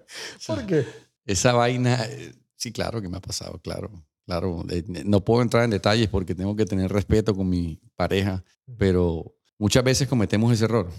[0.46, 0.84] ¿Por qué?
[1.24, 3.90] Esa vaina, eh, sí, claro que me ha pasado, claro.
[4.26, 8.44] Claro, Eh, no puedo entrar en detalles porque tengo que tener respeto con mi pareja,
[8.76, 10.90] pero muchas veces cometemos ese error.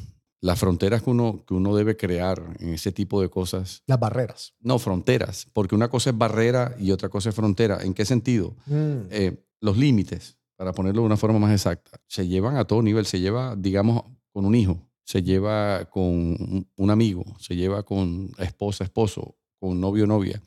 [0.42, 4.54] Las fronteras que uno, que uno debe crear en ese tipo de cosas, Las barreras.
[4.62, 7.80] no fronteras, porque una cosa es barrera y otra cosa es frontera.
[7.84, 8.56] ¿En qué sentido?
[8.66, 12.82] Mm, Eh, los límites, para ponerlo de una forma más exacta, se llevan a todo
[12.82, 13.06] nivel.
[13.06, 18.84] Se lleva, digamos, con un hijo, se lleva con un- amigo, se lleva con esposa,
[18.86, 20.42] esposo, con novio, novia.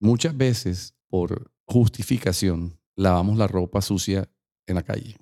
[0.00, 4.28] Muchas veces, por justificación, lavamos la ropa sucia
[4.66, 5.16] en la calle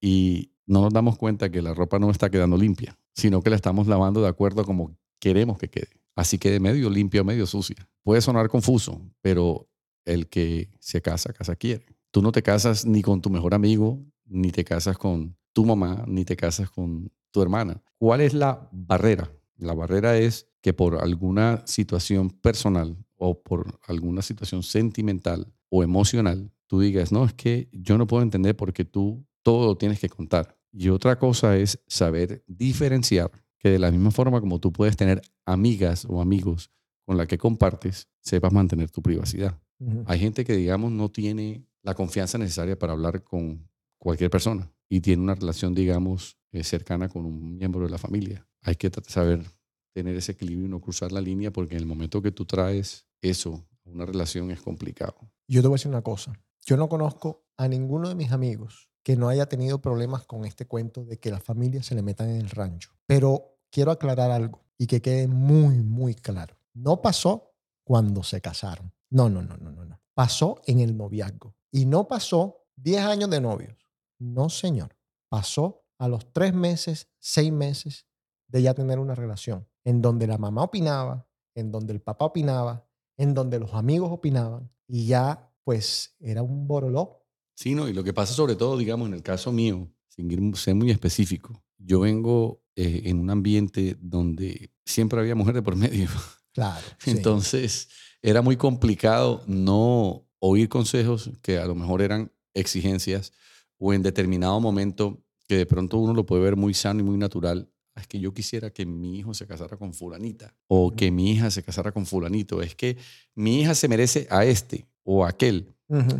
[0.00, 3.56] y no nos damos cuenta que la ropa no está quedando limpia, sino que la
[3.56, 5.90] estamos lavando de acuerdo a como queremos que quede.
[6.14, 7.88] Así que de medio limpia medio sucia.
[8.02, 9.68] Puede sonar confuso, pero
[10.04, 11.86] el que se casa, casa quiere.
[12.10, 16.04] Tú no te casas ni con tu mejor amigo, ni te casas con tu mamá,
[16.06, 17.82] ni te casas con tu hermana.
[17.98, 19.30] ¿Cuál es la barrera?
[19.56, 26.50] La barrera es que por alguna situación personal o por alguna situación sentimental o emocional,
[26.66, 30.08] tú digas, no, es que yo no puedo entender porque tú todo lo tienes que
[30.08, 30.58] contar.
[30.72, 35.22] Y otra cosa es saber diferenciar que de la misma forma como tú puedes tener
[35.44, 36.70] amigas o amigos
[37.04, 39.60] con la que compartes, sepas mantener tu privacidad.
[40.06, 43.68] Hay gente que, digamos, no tiene la confianza necesaria para hablar con
[43.98, 48.46] cualquier persona y tiene una relación, digamos, eh, cercana con un miembro de la familia.
[48.62, 49.44] Hay que saber
[49.92, 53.06] tener ese equilibrio y no cruzar la línea porque en el momento que tú traes
[53.20, 55.16] eso a una relación es complicado.
[55.48, 56.32] Yo te voy a decir una cosa.
[56.64, 60.66] Yo no conozco a ninguno de mis amigos que no haya tenido problemas con este
[60.66, 62.90] cuento de que las familias se le metan en el rancho.
[63.06, 66.56] Pero quiero aclarar algo y que quede muy, muy claro.
[66.74, 68.92] No pasó cuando se casaron.
[69.10, 70.00] No, no, no, no, no, no.
[70.14, 71.54] Pasó en el noviazgo.
[71.70, 73.76] Y no pasó 10 años de novios.
[74.18, 74.96] No, señor.
[75.28, 78.06] Pasó a los tres meses, seis meses
[78.48, 82.86] de ya tener una relación en donde la mamá opinaba, en donde el papá opinaba,
[83.16, 87.21] en donde los amigos opinaban y ya pues era un boroló.
[87.54, 90.74] Sí, no, y lo que pasa sobre todo, digamos, en el caso mío, sin ser
[90.74, 96.08] muy específico, yo vengo eh, en un ambiente donde siempre había mujer de por medio.
[96.54, 96.84] Claro.
[96.98, 97.12] sí.
[97.12, 97.88] Entonces,
[98.20, 103.32] era muy complicado no oír consejos que a lo mejor eran exigencias
[103.78, 107.16] o en determinado momento que de pronto uno lo puede ver muy sano y muy
[107.16, 107.70] natural.
[107.96, 111.50] Es que yo quisiera que mi hijo se casara con fulanita o que mi hija
[111.50, 112.60] se casara con fulanito.
[112.60, 112.96] Es que
[113.34, 115.68] mi hija se merece a este o aquel.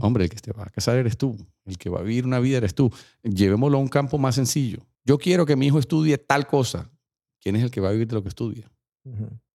[0.01, 1.35] Hombre, el que te va a casar eres tú.
[1.65, 2.93] El que va a vivir una vida eres tú.
[3.23, 4.81] Llevémoslo a un campo más sencillo.
[5.05, 6.91] Yo quiero que mi hijo estudie tal cosa.
[7.41, 8.71] ¿Quién es el que va a vivir de lo que estudia?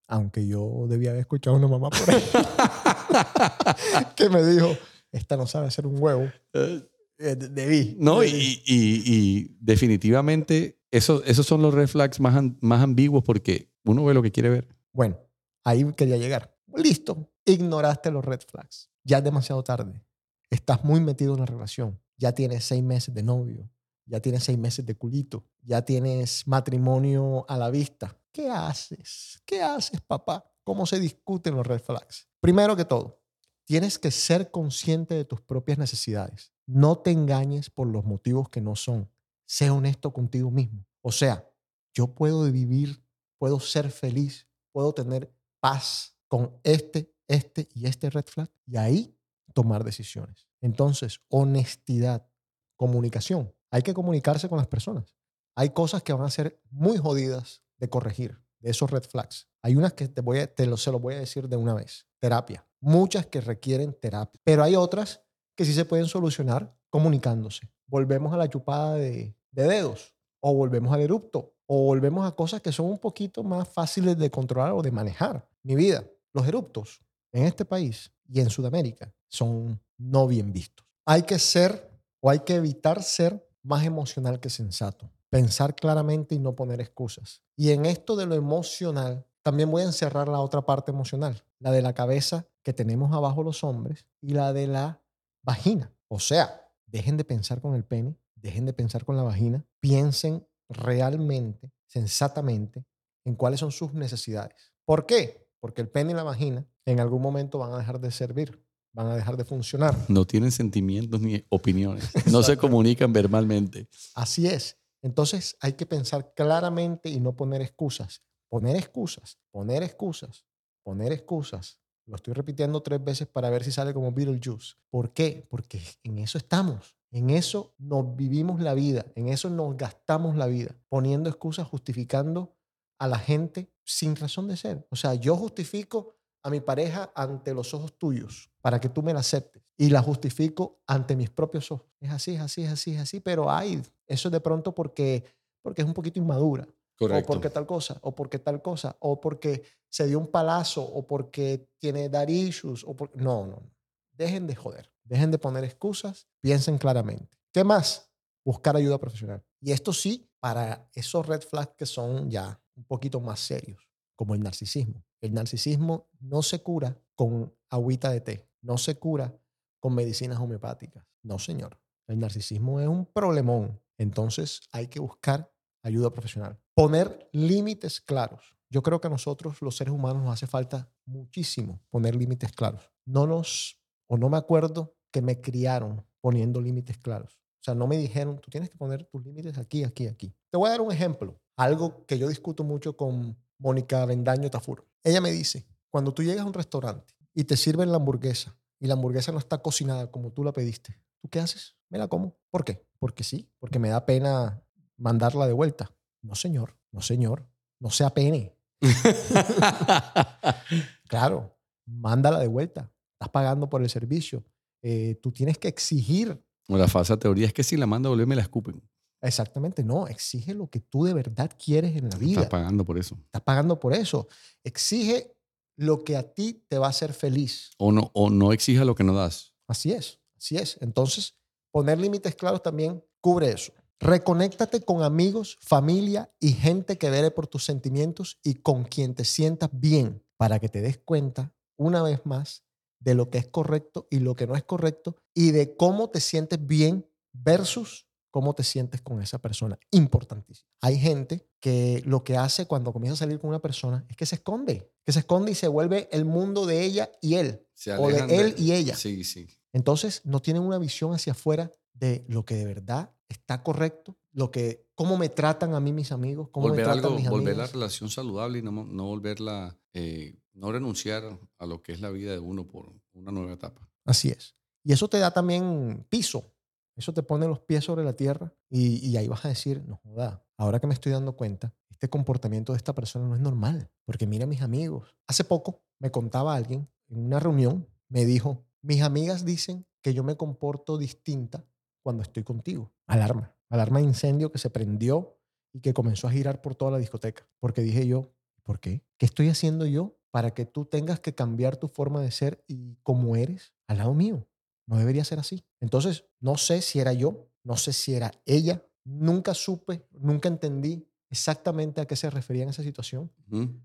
[0.08, 2.24] Aunque yo debía haber escuchado a una mamá por ahí
[4.16, 4.76] que me dijo,
[5.12, 6.30] esta no sabe hacer un huevo.
[6.54, 6.82] Eh,
[7.20, 7.96] de- Debí.
[8.00, 8.30] No, y,
[8.66, 14.14] y- y definitivamente eso, esos son los red flags más, más ambiguos porque uno ve
[14.14, 14.68] lo que quiere ver.
[14.94, 15.18] Bueno,
[15.64, 16.56] ahí quería llegar.
[16.76, 17.30] Listo.
[17.46, 18.90] Ignoraste los red flags.
[19.08, 20.03] Ya es demasiado tarde.
[20.49, 21.97] Estás muy metido en la relación.
[22.18, 23.70] Ya tienes seis meses de novio.
[24.05, 25.45] Ya tienes seis meses de culito.
[25.62, 28.18] Ya tienes matrimonio a la vista.
[28.34, 29.41] ¿Qué haces?
[29.45, 30.51] ¿Qué haces, papá?
[30.66, 32.28] ¿Cómo se discuten los red flags?
[32.41, 33.22] Primero que todo,
[33.64, 36.51] tienes que ser consciente de tus propias necesidades.
[36.66, 39.10] No te engañes por los motivos que no son.
[39.45, 40.86] Sé honesto contigo mismo.
[41.01, 41.49] O sea,
[41.93, 43.01] yo puedo vivir,
[43.38, 49.18] puedo ser feliz, puedo tener paz con este, este y este red flag y ahí
[49.54, 50.48] tomar decisiones.
[50.62, 52.28] Entonces, honestidad,
[52.76, 53.54] comunicación.
[53.72, 55.16] Hay que comunicarse con las personas.
[55.56, 59.48] Hay cosas que van a ser muy jodidas de corregir, de esos red flags.
[59.62, 61.74] Hay unas que te, voy a, te lo, se lo voy a decir de una
[61.74, 62.08] vez.
[62.20, 62.66] Terapia.
[62.80, 64.40] Muchas que requieren terapia.
[64.44, 65.22] Pero hay otras
[65.56, 67.70] que sí se pueden solucionar comunicándose.
[67.88, 72.62] Volvemos a la chupada de, de dedos o volvemos al erupto o volvemos a cosas
[72.62, 75.50] que son un poquito más fáciles de controlar o de manejar.
[75.64, 77.02] Mi vida, los eruptos
[77.32, 80.86] en este país y en Sudamérica son no bien vistos.
[81.06, 85.10] Hay que ser o hay que evitar ser más emocional que sensato.
[85.30, 87.42] Pensar claramente y no poner excusas.
[87.56, 91.72] Y en esto de lo emocional, también voy a encerrar la otra parte emocional, la
[91.72, 95.02] de la cabeza que tenemos abajo los hombres y la de la
[95.44, 95.94] vagina.
[96.08, 100.46] O sea, dejen de pensar con el pene, dejen de pensar con la vagina, piensen
[100.70, 102.86] realmente, sensatamente,
[103.26, 104.74] en cuáles son sus necesidades.
[104.86, 105.48] ¿Por qué?
[105.60, 108.64] Porque el pene y la vagina en algún momento van a dejar de servir,
[108.94, 109.94] van a dejar de funcionar.
[110.08, 112.10] No tienen sentimientos ni opiniones.
[112.32, 113.90] No se comunican verbalmente.
[114.16, 114.78] Así es.
[115.02, 118.24] Entonces hay que pensar claramente y no poner excusas.
[118.50, 120.46] Poner excusas, poner excusas,
[120.84, 121.82] poner excusas.
[122.06, 124.76] Lo estoy repitiendo tres veces para ver si sale como Beetlejuice.
[124.90, 125.46] ¿Por qué?
[125.50, 126.96] Porque en eso estamos.
[127.12, 129.06] En eso nos vivimos la vida.
[129.16, 130.74] En eso nos gastamos la vida.
[130.88, 132.56] Poniendo excusas, justificando
[132.98, 134.88] a la gente sin razón de ser.
[134.90, 136.16] O sea, yo justifico
[136.48, 140.02] a mi pareja ante los ojos tuyos para que tú me la aceptes y la
[140.02, 141.88] justifico ante mis propios ojos.
[142.00, 145.26] Es así, es así, es así, es así, pero hay, eso es de pronto porque,
[145.62, 146.66] porque es un poquito inmadura.
[147.00, 151.06] O porque tal cosa, o porque tal cosa, o porque se dio un palazo, o
[151.06, 153.14] porque tiene dar issues, o por...
[153.14, 153.76] No, no, no.
[154.14, 154.89] Dejen de joder.
[155.04, 156.28] Dejen de poner excusas.
[156.39, 157.38] Piensen claramente.
[157.52, 158.10] ¿Qué más?
[158.45, 159.43] Buscar ayuda profesional.
[159.60, 163.86] Y esto sí, para esos red flags que son ya un poquito más serios,
[164.16, 165.04] como el narcisismo.
[165.22, 169.38] El narcisismo no se cura con agüita de té, no se cura
[169.80, 171.05] con medicinas homeopáticas.
[171.24, 171.80] No, señor.
[172.07, 173.82] El narcisismo es un problemón.
[173.97, 175.51] Entonces hay que buscar
[175.84, 176.59] ayuda profesional.
[176.74, 178.55] Poner límites claros.
[178.70, 182.91] Yo creo que a nosotros, los seres humanos, nos hace falta muchísimo poner límites claros.
[183.05, 187.39] No nos, o no me acuerdo que me criaron poniendo límites claros.
[187.59, 190.36] O sea, no me dijeron, tú tienes que poner tus límites aquí, aquí, aquí.
[190.51, 191.39] Te voy a dar un ejemplo.
[191.55, 194.87] Algo que yo discuto mucho con Mónica Vendaño Tafur.
[195.04, 198.88] Ella me dice, cuando tú llegas a un restaurante y te sirven la hamburguesa y
[198.88, 201.76] la hamburguesa no está cocinada como tú la pediste, ¿tú qué haces?
[201.89, 202.38] Me la como.
[202.50, 202.86] ¿Por qué?
[203.00, 204.64] Porque sí, porque me da pena
[204.98, 205.93] mandarla de vuelta.
[206.22, 207.48] No, señor, no, señor,
[207.80, 208.56] no sea pene.
[211.08, 212.91] claro, mándala de vuelta.
[213.14, 214.43] Estás pagando por el servicio.
[214.82, 216.43] Eh, tú tienes que exigir.
[216.68, 218.82] O la falsa teoría es que si la manda a volver me la escupen.
[219.22, 220.07] Exactamente, no.
[220.07, 222.41] Exige lo que tú de verdad quieres en la vida.
[222.41, 223.18] Estás pagando por eso.
[223.26, 224.28] Estás pagando por eso.
[224.63, 225.36] Exige
[225.76, 227.72] lo que a ti te va a hacer feliz.
[227.78, 229.53] O no, o no exija lo que no das.
[229.68, 230.78] Así es, así es.
[230.82, 231.36] Entonces,
[231.72, 233.74] poner límites claros también cubre eso.
[233.99, 239.26] Reconéctate con amigos, familia y gente que vele por tus sentimientos y con quien te
[239.26, 242.63] sientas bien para que te des cuenta, una vez más,
[242.99, 246.20] de lo que es correcto y lo que no es correcto y de cómo te
[246.20, 248.07] sientes bien versus
[248.38, 249.80] cómo te sientes con esa persona.
[249.90, 250.70] Importantísimo.
[250.82, 254.28] Hay gente que lo que hace cuando comienza a salir con una persona es que
[254.28, 257.66] se esconde, que se esconde y se vuelve el mundo de ella y él,
[257.98, 258.96] o de él y ella.
[258.96, 259.48] Sí, sí.
[259.74, 264.52] Entonces no tienen una visión hacia afuera de lo que de verdad está correcto, lo
[264.52, 267.58] que, cómo me tratan a mí mis amigos, cómo volver me tratan algo, mis volver
[267.58, 272.12] la relación saludable y no, no volverla, eh, no renunciar a lo que es la
[272.12, 273.90] vida de uno por una nueva etapa.
[274.06, 274.54] Así es.
[274.84, 276.54] Y eso te da también piso
[276.98, 280.43] eso te pone los pies sobre la tierra y, ahí vas a decir, no joda,
[280.58, 284.26] ahora que me estoy dando cuenta, este comportamiento de esta persona no es normal, porque
[284.26, 285.16] mira mis amigos.
[285.28, 290.24] Hace poco me contaba alguien en una reunión, me dijo, mis amigas dicen que yo
[290.24, 291.66] me comporto distinta
[292.04, 292.91] cuando estoy contigo.
[293.06, 295.39] Alarma, alarma de incendio que se prendió
[295.74, 298.32] y que comenzó a girar por toda la discoteca, porque dije yo,
[298.64, 299.04] ¿por qué?
[299.18, 302.95] ¿Qué estoy haciendo yo para que tú tengas que cambiar tu forma de ser y
[303.04, 304.48] cómo eres al lado mío?
[304.88, 305.64] No debería ser así.
[305.80, 308.84] Entonces, no sé si era yo, no sé si era ella.
[309.04, 313.32] Nunca supe, nunca entendí exactamente a qué se refería en esa situación,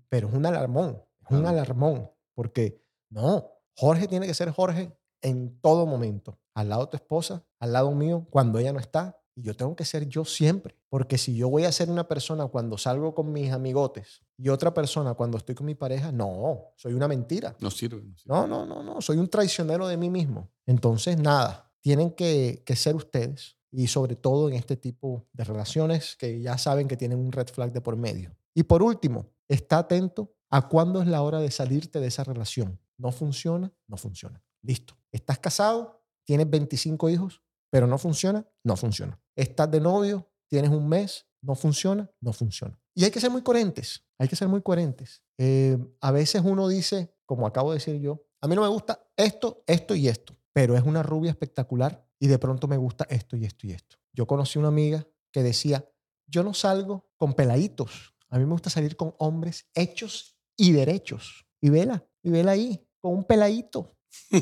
[0.09, 5.59] pero es un alarmón, es un alarmón, porque no, Jorge tiene que ser Jorge en
[5.59, 9.43] todo momento, al lado de tu esposa, al lado mío, cuando ella no está, y
[9.43, 12.77] yo tengo que ser yo siempre, porque si yo voy a ser una persona cuando
[12.77, 17.07] salgo con mis amigotes y otra persona cuando estoy con mi pareja, no, soy una
[17.07, 17.55] mentira.
[17.59, 18.03] No sirve.
[18.25, 20.51] No, no, no, no, soy un traicionero de mí mismo.
[20.65, 26.15] Entonces, nada, tienen que, que ser ustedes y sobre todo en este tipo de relaciones
[26.15, 28.35] que ya saben que tienen un red flag de por medio.
[28.53, 32.79] Y por último, está atento a cuándo es la hora de salirte de esa relación.
[32.97, 34.43] No funciona, no funciona.
[34.61, 34.95] Listo.
[35.11, 36.03] ¿Estás casado?
[36.23, 37.41] ¿Tienes 25 hijos?
[37.73, 39.19] pero no funciona, no funciona.
[39.35, 42.79] Estás de novio, tienes un mes, no funciona, no funciona.
[42.95, 45.23] Y hay que ser muy coherentes, hay que ser muy coherentes.
[45.37, 49.07] Eh, a veces uno dice, como acabo de decir yo, a mí no me gusta
[49.17, 53.35] esto, esto y esto, pero es una rubia espectacular y de pronto me gusta esto
[53.35, 53.97] y esto y esto.
[54.13, 55.89] Yo conocí una amiga que decía,
[56.27, 61.45] yo no salgo con peladitos, a mí me gusta salir con hombres hechos y derechos.
[61.61, 63.95] Y vela, y vela ahí, con un peladito.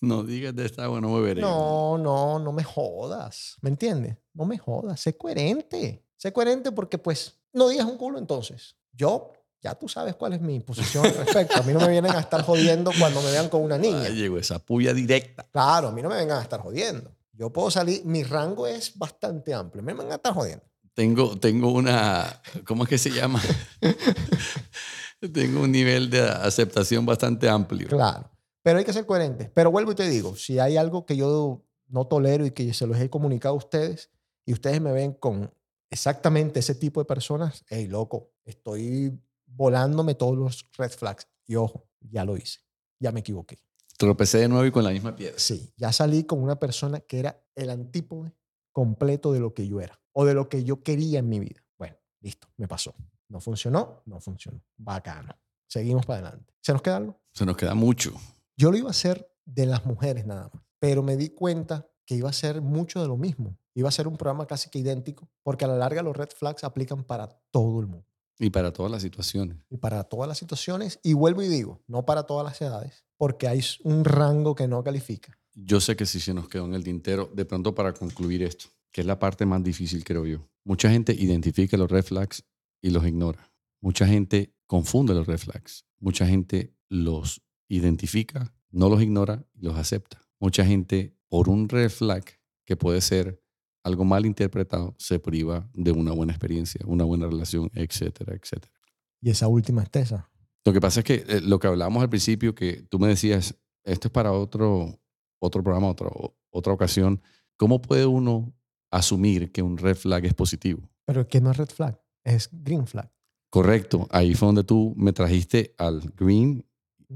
[0.00, 1.40] No digas de esta agua, no beberé.
[1.40, 3.56] No, no, no me jodas.
[3.62, 4.16] ¿Me entiendes?
[4.32, 5.00] No me jodas.
[5.00, 6.04] Sé coherente.
[6.16, 8.76] Sé coherente porque, pues, no digas un culo entonces.
[8.92, 9.32] Yo
[9.64, 11.58] ya tú sabes cuál es mi posición al respecto.
[11.58, 14.02] A mí no me vienen a estar jodiendo cuando me vean con una niña.
[14.02, 15.46] Ahí llegó esa puya directa.
[15.50, 17.10] Claro, a mí no me vengan a estar jodiendo.
[17.32, 19.80] Yo puedo salir, mi rango es bastante amplio.
[19.80, 20.64] A mí no me vengan a estar jodiendo.
[20.92, 23.40] Tengo, tengo una, ¿cómo es que se llama?
[25.32, 27.88] tengo un nivel de aceptación bastante amplio.
[27.88, 28.30] Claro.
[28.64, 29.50] Pero hay que ser coherentes.
[29.50, 32.86] Pero vuelvo y te digo, si hay algo que yo no tolero y que se
[32.86, 34.10] los he comunicado a ustedes
[34.46, 35.52] y ustedes me ven con
[35.90, 41.28] exactamente ese tipo de personas, hey, loco, estoy volándome todos los red flags.
[41.46, 42.60] Y ojo, ya lo hice.
[42.98, 43.58] Ya me equivoqué.
[43.98, 45.38] Tropecé de nuevo y con la misma piedra.
[45.38, 48.32] Sí, ya salí con una persona que era el antípode
[48.72, 51.62] completo de lo que yo era o de lo que yo quería en mi vida.
[51.76, 52.94] Bueno, listo, me pasó.
[53.28, 54.62] No funcionó, no funcionó.
[54.78, 55.36] Bacano.
[55.66, 56.54] Seguimos para adelante.
[56.62, 57.20] ¿Se nos queda algo?
[57.34, 58.14] Se nos queda mucho.
[58.56, 62.14] Yo lo iba a hacer de las mujeres nada más, pero me di cuenta que
[62.14, 63.58] iba a ser mucho de lo mismo.
[63.74, 66.62] Iba a ser un programa casi que idéntico, porque a la larga los red flags
[66.62, 68.06] aplican para todo el mundo.
[68.38, 69.58] Y para todas las situaciones.
[69.70, 71.00] Y para todas las situaciones.
[71.02, 74.82] Y vuelvo y digo, no para todas las edades, porque hay un rango que no
[74.84, 75.36] califica.
[75.54, 78.66] Yo sé que sí se nos quedó en el tintero, de pronto para concluir esto,
[78.92, 80.48] que es la parte más difícil, creo yo.
[80.64, 82.44] Mucha gente identifica los red flags
[82.80, 83.52] y los ignora.
[83.80, 85.84] Mucha gente confunde los red flags.
[85.98, 87.42] Mucha gente los
[87.76, 90.20] identifica, no los ignora y los acepta.
[90.40, 92.24] Mucha gente, por un red flag
[92.64, 93.42] que puede ser
[93.82, 98.72] algo mal interpretado, se priva de una buena experiencia, una buena relación, etcétera, etcétera.
[99.20, 100.30] Y esa última es esa.
[100.64, 103.54] Lo que pasa es que eh, lo que hablábamos al principio, que tú me decías,
[103.84, 104.98] esto es para otro,
[105.38, 107.20] otro programa, otro, otra ocasión.
[107.56, 108.54] ¿Cómo puede uno
[108.90, 110.88] asumir que un red flag es positivo?
[111.04, 113.10] Pero que no es red flag, es green flag.
[113.50, 116.64] Correcto, ahí fue donde tú me trajiste al green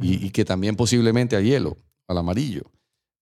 [0.00, 1.76] y, y que también posiblemente al hielo,
[2.06, 2.70] al amarillo.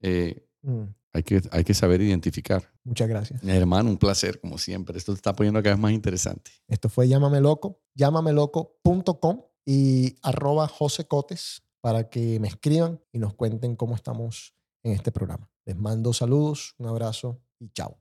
[0.01, 2.73] Eh, Mm, hay, que, hay que saber identificar.
[2.83, 3.43] Muchas gracias.
[3.45, 4.99] Hermano, un placer, como siempre.
[4.99, 6.51] Esto te está poniendo cada vez más interesante.
[6.67, 13.35] Esto fue Llámame Loco, llámameloco.com y arroba José Cotes para que me escriban y nos
[13.35, 15.49] cuenten cómo estamos en este programa.
[15.65, 17.95] Les mando saludos, un abrazo y chao.